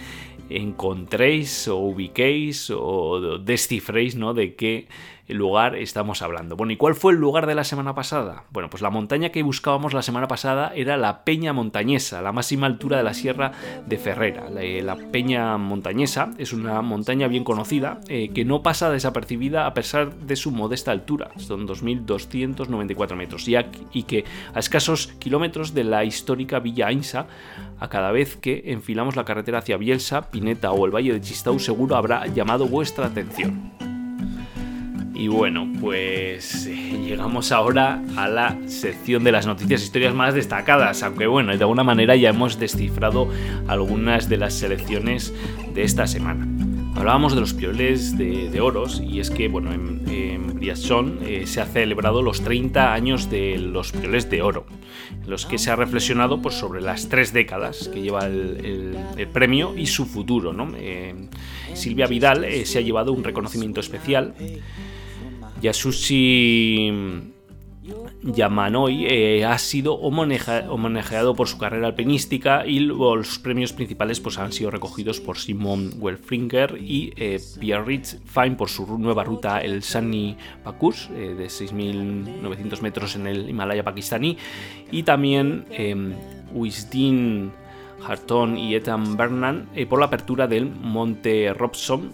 encontréis 0.49 1.67
o 1.67 1.77
ubiquéis 1.77 2.71
o 2.73 3.37
descifréis 3.39 4.15
¿no? 4.15 4.33
de 4.33 4.55
qué 4.55 4.87
lugar 5.35 5.75
estamos 5.75 6.21
hablando. 6.21 6.55
Bueno, 6.55 6.73
¿y 6.73 6.77
cuál 6.77 6.95
fue 6.95 7.13
el 7.13 7.19
lugar 7.19 7.47
de 7.47 7.55
la 7.55 7.63
semana 7.63 7.93
pasada? 7.95 8.45
Bueno, 8.51 8.69
pues 8.69 8.81
la 8.81 8.89
montaña 8.89 9.29
que 9.29 9.43
buscábamos 9.43 9.93
la 9.93 10.01
semana 10.01 10.27
pasada 10.27 10.71
era 10.75 10.97
la 10.97 11.23
Peña 11.23 11.53
Montañesa, 11.53 12.21
la 12.21 12.31
máxima 12.31 12.67
altura 12.67 12.97
de 12.97 13.03
la 13.03 13.13
Sierra 13.13 13.51
de 13.85 13.97
Ferrera. 13.97 14.49
La, 14.49 14.95
Peña 15.11 15.57
Montañesa 15.57 16.31
es 16.37 16.53
una 16.53 16.81
montaña 16.81 17.27
bien 17.27 17.43
conocida 17.43 17.99
eh, 18.07 18.29
que 18.33 18.45
no 18.45 18.63
pasa 18.63 18.89
desapercibida 18.89 19.65
a 19.65 19.73
pesar 19.73 20.13
de 20.13 20.35
su 20.35 20.51
modesta 20.51 20.91
altura, 20.91 21.31
son 21.37 21.67
2.294 21.67 23.15
metros, 23.15 23.47
y, 23.47 23.55
y 23.93 24.03
que 24.03 24.25
a 24.53 24.59
escasos 24.59 25.07
kilómetros 25.19 25.73
de 25.73 25.83
la 25.83 26.03
histórica 26.03 26.59
Villa 26.59 26.87
Ainsa, 26.87 27.27
a 27.79 27.89
cada 27.89 28.11
vez 28.11 28.37
que 28.37 28.63
enfilamos 28.67 29.15
la 29.15 29.25
carretera 29.25 29.59
hacia 29.59 29.77
Bielsa, 29.77 30.29
Pineta 30.29 30.71
o 30.71 30.85
el 30.85 30.93
Valle 30.93 31.13
de 31.13 31.21
Chistau 31.21 31.59
seguro 31.59 31.95
habrá 31.95 32.27
llamado 32.27 32.67
vuestra 32.67 33.07
atención. 33.07 33.96
Y 35.17 35.29
bueno, 35.29 35.67
pues 35.81 36.67
eh, 36.67 36.75
llegamos 37.03 37.51
ahora 37.51 38.03
a 38.15 38.27
la 38.27 38.55
sección 38.67 39.23
de 39.23 39.31
las 39.31 39.47
noticias 39.47 39.81
historias 39.81 40.13
más 40.13 40.35
destacadas, 40.35 41.01
aunque 41.01 41.25
bueno, 41.25 41.57
de 41.57 41.63
alguna 41.63 41.83
manera 41.83 42.15
ya 42.15 42.29
hemos 42.29 42.59
descifrado 42.59 43.27
algunas 43.67 44.29
de 44.29 44.37
las 44.37 44.53
selecciones 44.53 45.33
de 45.73 45.81
esta 45.81 46.05
semana. 46.05 46.47
Hablábamos 46.95 47.33
de 47.33 47.41
los 47.41 47.55
pioles 47.55 48.15
de, 48.15 48.61
oros 48.61 49.01
y 49.03 49.19
es 49.19 49.31
que 49.31 49.47
bueno, 49.47 49.73
en, 49.73 50.03
en 50.07 50.59
eh, 50.61 51.47
se 51.47 51.61
ha 51.61 51.65
celebrado 51.65 52.21
los 52.21 52.41
30 52.41 52.93
años 52.93 53.31
de 53.31 53.57
los 53.57 53.93
pioles 53.93 54.29
de 54.29 54.43
oro, 54.43 54.67
en 55.23 55.31
los 55.31 55.47
que 55.47 55.57
se 55.57 55.71
ha 55.71 55.75
reflexionado 55.75 56.43
pues, 56.43 56.53
sobre 56.53 56.79
las 56.79 57.09
tres 57.09 57.33
décadas 57.33 57.89
que 57.91 58.03
lleva 58.03 58.27
el, 58.27 58.95
premio 59.33 59.75
y 59.75 59.87
su 59.87 60.05
futuro. 60.05 60.53
¿no? 60.53 60.73
Eh, 60.77 61.15
Silvia 61.73 62.05
Vidal 62.05 62.45
se 62.65 62.77
ha 62.77 62.81
llevado 62.81 63.13
un 63.13 63.23
reconocimiento 63.23 63.79
especial 63.79 64.35
Yasushi 65.61 67.33
Yamanoi 68.23 69.05
eh, 69.05 69.45
ha 69.45 69.57
sido 69.57 69.95
homenajeado 69.95 71.35
por 71.35 71.47
su 71.47 71.57
carrera 71.57 71.87
alpinística 71.87 72.65
y 72.65 72.79
los 72.79 73.39
premios 73.39 73.73
principales 73.73 74.19
pues, 74.19 74.37
han 74.37 74.51
sido 74.51 74.71
recogidos 74.71 75.21
por 75.21 75.37
Simon 75.37 75.93
Welfringer 75.97 76.77
y 76.81 77.13
eh, 77.15 77.39
Pierre 77.59 77.85
Rich 77.85 78.17
Fine 78.25 78.55
por 78.55 78.69
su 78.69 78.97
nueva 78.97 79.23
ruta, 79.23 79.61
el 79.61 79.83
Sunny 79.83 80.35
Pakus, 80.63 81.09
eh, 81.15 81.35
de 81.37 81.47
6.900 81.47 82.81
metros 82.81 83.15
en 83.15 83.27
el 83.27 83.49
Himalaya 83.49 83.83
pakistaní, 83.83 84.37
y 84.91 85.03
también 85.03 85.65
Wisdin 86.53 87.51
Harton 88.05 88.57
y 88.57 88.75
Ethan 88.75 89.17
Bernan 89.17 89.69
por 89.89 89.99
la 89.99 90.05
apertura 90.05 90.47
del 90.47 90.69
Monte 90.69 91.53
Robson 91.53 92.11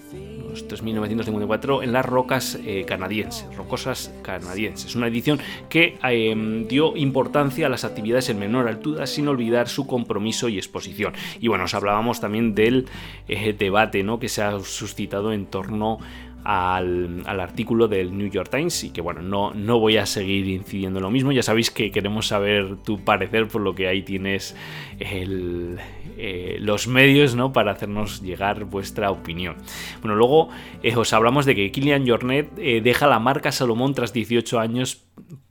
3.954 0.61 1.83
en 1.83 1.93
las 1.93 2.05
rocas 2.05 2.59
eh, 2.63 2.85
canadienses, 2.85 3.55
rocosas 3.55 4.13
canadienses. 4.21 4.95
Una 4.95 5.07
edición 5.07 5.39
que 5.69 5.97
em, 6.03 6.67
dio 6.67 6.95
importancia 6.95 7.67
a 7.67 7.69
las 7.69 7.83
actividades 7.83 8.29
en 8.29 8.39
menor 8.39 8.67
altura 8.67 9.07
sin 9.07 9.27
olvidar 9.27 9.67
su 9.67 9.87
compromiso 9.87 10.49
y 10.49 10.57
exposición. 10.57 11.13
Y 11.39 11.47
bueno, 11.47 11.65
os 11.65 11.73
hablábamos 11.73 12.19
también 12.19 12.55
del 12.55 12.87
eh, 13.27 13.53
debate 13.53 14.03
¿no? 14.03 14.19
que 14.19 14.29
se 14.29 14.43
ha 14.43 14.59
suscitado 14.59 15.33
en 15.33 15.47
torno 15.47 15.99
al, 16.43 17.23
artículo 17.25 17.87
del 17.87 18.17
New 18.17 18.29
York 18.29 18.49
Times 18.49 18.83
y 18.83 18.89
que 18.91 19.01
bueno, 19.01 19.21
no, 19.21 19.53
no 19.53 19.79
voy 19.79 19.97
a 19.97 20.05
seguir 20.05 20.47
incidiendo 20.47 20.99
en 20.99 21.03
lo 21.03 21.11
mismo, 21.11 21.31
ya 21.31 21.43
sabéis 21.43 21.71
que 21.71 21.91
queremos 21.91 22.27
saber 22.27 22.77
tu 22.83 22.99
parecer 23.03 23.47
por 23.47 23.61
lo 23.61 23.75
que 23.75 23.87
ahí 23.87 24.03
tienes 24.03 24.55
eh, 24.99 26.57
los 26.59 26.87
medios 26.87 27.35
¿no? 27.35 27.53
para 27.53 27.71
hacernos 27.71 28.21
llegar 28.21 28.65
vuestra 28.65 29.11
opinión. 29.11 29.55
Bueno, 30.01 30.15
luego 30.15 30.49
eh, 30.81 30.95
os 30.95 31.13
hablamos 31.13 31.45
de 31.45 31.55
que 31.55 31.71
Kilian 31.71 32.07
Jornet 32.07 32.51
eh, 32.57 32.81
deja 32.81 33.07
la 33.07 33.19
marca 33.19 33.51
Salomón 33.51 33.93
tras 33.93 34.13
18 34.13 34.59
años 34.59 35.05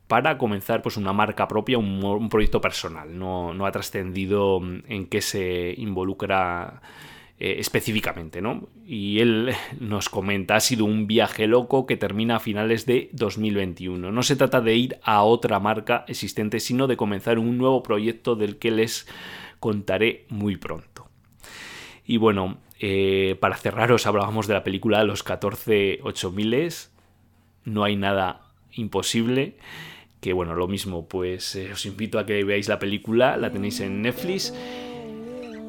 para 0.09 0.37
comenzar 0.37 0.83
pues 0.83 0.99
una 0.99 1.15
marca 1.15 1.49
propia, 1.49 1.79
un, 1.79 2.29
proyecto 2.29 2.61
personal. 2.61 3.19
No, 3.19 3.55
no 3.55 3.65
ha 3.65 3.73
trascendido 3.73 4.61
en 4.87 5.07
qué 5.07 5.23
se 5.23 5.75
involucra 5.79 6.83
eh, 7.45 7.59
específicamente, 7.59 8.41
¿no? 8.41 8.69
Y 8.87 9.19
él 9.19 9.53
nos 9.81 10.09
comenta, 10.09 10.55
ha 10.55 10.61
sido 10.61 10.85
un 10.85 11.09
viaje 11.09 11.49
loco 11.49 11.87
que 11.87 11.97
termina 11.97 12.37
a 12.37 12.39
finales 12.39 12.87
de 12.87 13.11
2021. 13.15 14.13
No 14.13 14.23
se 14.23 14.37
trata 14.37 14.61
de 14.61 14.77
ir 14.77 14.99
a 15.03 15.25
otra 15.25 15.59
marca 15.59 16.05
existente, 16.07 16.61
sino 16.61 16.87
de 16.87 16.97
comenzar 16.97 17.41
un 17.41 17.59
nuevo 17.59 17.83
proyecto 17.83 18.37
del 18.37 18.59
que 18.61 18.71
les 18.71 19.09
contaré 19.59 20.25
muy 20.29 20.57
pronto. 20.57 21.09
Y 22.07 22.19
bueno, 22.19 22.59
eh, 22.79 23.37
para 23.41 23.57
cerraros 23.57 24.07
hablábamos 24.07 24.47
de 24.47 24.55
la 24.55 24.63
película 24.63 25.03
Los 25.03 25.25
14 25.25 25.99
8000 26.05 26.73
no 27.65 27.83
hay 27.83 27.97
nada 27.97 28.53
imposible 28.71 29.57
que 30.21 30.33
bueno, 30.33 30.55
lo 30.55 30.69
mismo, 30.69 31.09
pues 31.09 31.57
eh, 31.57 31.73
os 31.73 31.85
invito 31.87 32.21
a 32.21 32.25
que 32.25 32.45
veáis 32.45 32.69
la 32.69 32.79
película, 32.79 33.37
la 33.37 33.51
tenéis 33.51 33.81
en 33.81 34.03
Netflix 34.03 34.55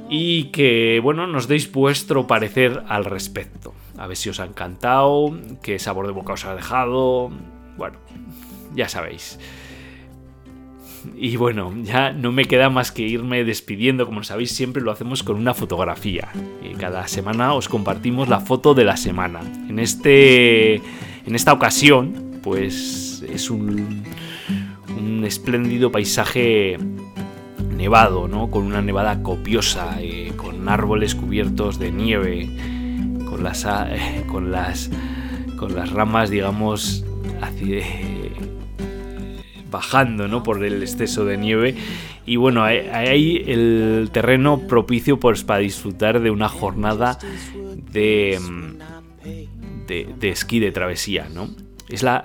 y 0.09 0.45
que, 0.45 0.99
bueno, 1.01 1.27
nos 1.27 1.47
deis 1.47 1.71
vuestro 1.71 2.27
parecer 2.27 2.83
al 2.87 3.05
respecto. 3.05 3.73
A 3.97 4.07
ver 4.07 4.17
si 4.17 4.29
os 4.29 4.39
ha 4.39 4.45
encantado, 4.45 5.37
qué 5.61 5.79
sabor 5.79 6.07
de 6.07 6.13
boca 6.13 6.33
os 6.33 6.45
ha 6.45 6.55
dejado. 6.55 7.31
Bueno, 7.77 7.97
ya 8.75 8.89
sabéis. 8.89 9.39
Y 11.17 11.35
bueno, 11.35 11.73
ya 11.83 12.11
no 12.11 12.31
me 12.31 12.45
queda 12.45 12.69
más 12.69 12.91
que 12.91 13.03
irme 13.03 13.43
despidiendo. 13.43 14.05
Como 14.05 14.23
sabéis, 14.23 14.51
siempre 14.51 14.81
lo 14.81 14.91
hacemos 14.91 15.23
con 15.23 15.35
una 15.35 15.53
fotografía. 15.53 16.29
Cada 16.79 17.07
semana 17.07 17.53
os 17.53 17.69
compartimos 17.69 18.29
la 18.29 18.39
foto 18.39 18.73
de 18.73 18.85
la 18.85 18.97
semana. 18.97 19.41
En, 19.69 19.79
este, 19.79 20.75
en 20.75 21.35
esta 21.35 21.53
ocasión, 21.53 22.39
pues 22.41 23.23
es 23.27 23.49
un, 23.49 24.03
un 24.97 25.25
espléndido 25.25 25.91
paisaje 25.91 26.77
nevado, 27.83 28.29
¿no? 28.29 28.49
Con 28.49 28.63
una 28.63 28.81
nevada 28.81 29.21
copiosa, 29.21 29.97
eh, 29.99 30.31
con 30.37 30.69
árboles 30.69 31.15
cubiertos 31.15 31.79
de 31.79 31.91
nieve, 31.91 32.49
con 33.25 33.43
las, 33.43 33.65
eh, 33.65 34.23
con 34.31 34.53
las, 34.53 34.89
con 35.57 35.75
las 35.75 35.91
ramas, 35.91 36.29
digamos, 36.29 37.03
bajando, 39.69 40.29
¿no? 40.29 40.43
Por 40.43 40.63
el 40.63 40.81
exceso 40.81 41.25
de 41.25 41.37
nieve. 41.37 41.75
Y 42.25 42.37
bueno, 42.37 42.63
hay 42.63 43.43
el 43.45 44.09
terreno 44.13 44.59
propicio 44.65 45.19
pues, 45.19 45.43
para 45.43 45.59
disfrutar 45.59 46.21
de 46.21 46.31
una 46.31 46.47
jornada 46.47 47.19
de, 47.91 48.39
de, 49.87 50.29
esquí 50.29 50.61
de 50.61 50.71
travesía, 50.71 51.27
¿no? 51.27 51.49
Es 51.89 52.01
la, 52.01 52.23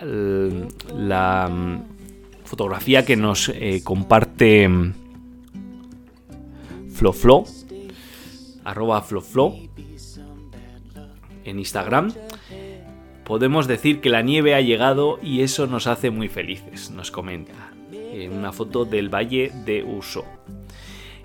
la, 0.97 1.51
fotografía 2.45 3.05
que 3.05 3.17
nos 3.17 3.51
eh, 3.51 3.83
comparte 3.85 4.71
floflo, 6.99 7.45
arroba 8.65 9.01
floflo 9.03 9.55
en 11.45 11.59
Instagram, 11.61 12.13
podemos 13.25 13.69
decir 13.69 14.01
que 14.01 14.11
la 14.11 14.23
nieve 14.23 14.57
ha 14.57 14.61
llegado 14.61 15.21
y 15.23 15.43
eso 15.43 15.69
nos 15.69 15.87
hace 15.87 16.11
muy 16.11 16.29
felices, 16.29 16.91
nos 16.91 17.13
comenta, 17.13 17.71
en 17.93 18.33
una 18.33 18.51
foto 18.53 18.85
del 18.85 19.15
Valle 19.15 19.53
de 19.65 19.85
Uso. 19.85 20.25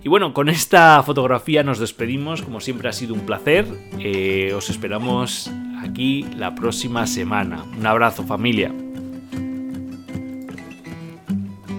Y 0.03 0.09
bueno, 0.09 0.31
con 0.31 0.47
esta 0.47 1.01
fotografía 1.01 1.63
nos 1.63 1.79
despedimos, 1.79 2.43
como 2.43 2.59
siempre 2.59 2.87
ha 2.87 2.93
sido 2.93 3.15
un 3.15 3.21
placer, 3.21 3.65
eh, 3.97 4.53
os 4.55 4.69
esperamos 4.69 5.49
aquí 5.81 6.23
la 6.37 6.53
próxima 6.53 7.07
semana. 7.07 7.63
Un 7.75 7.87
abrazo 7.87 8.23
familia. 8.23 8.71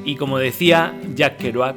Y 0.04 0.16
como 0.16 0.38
decía 0.38 0.92
Jack 1.14 1.36
Kerouac, 1.36 1.76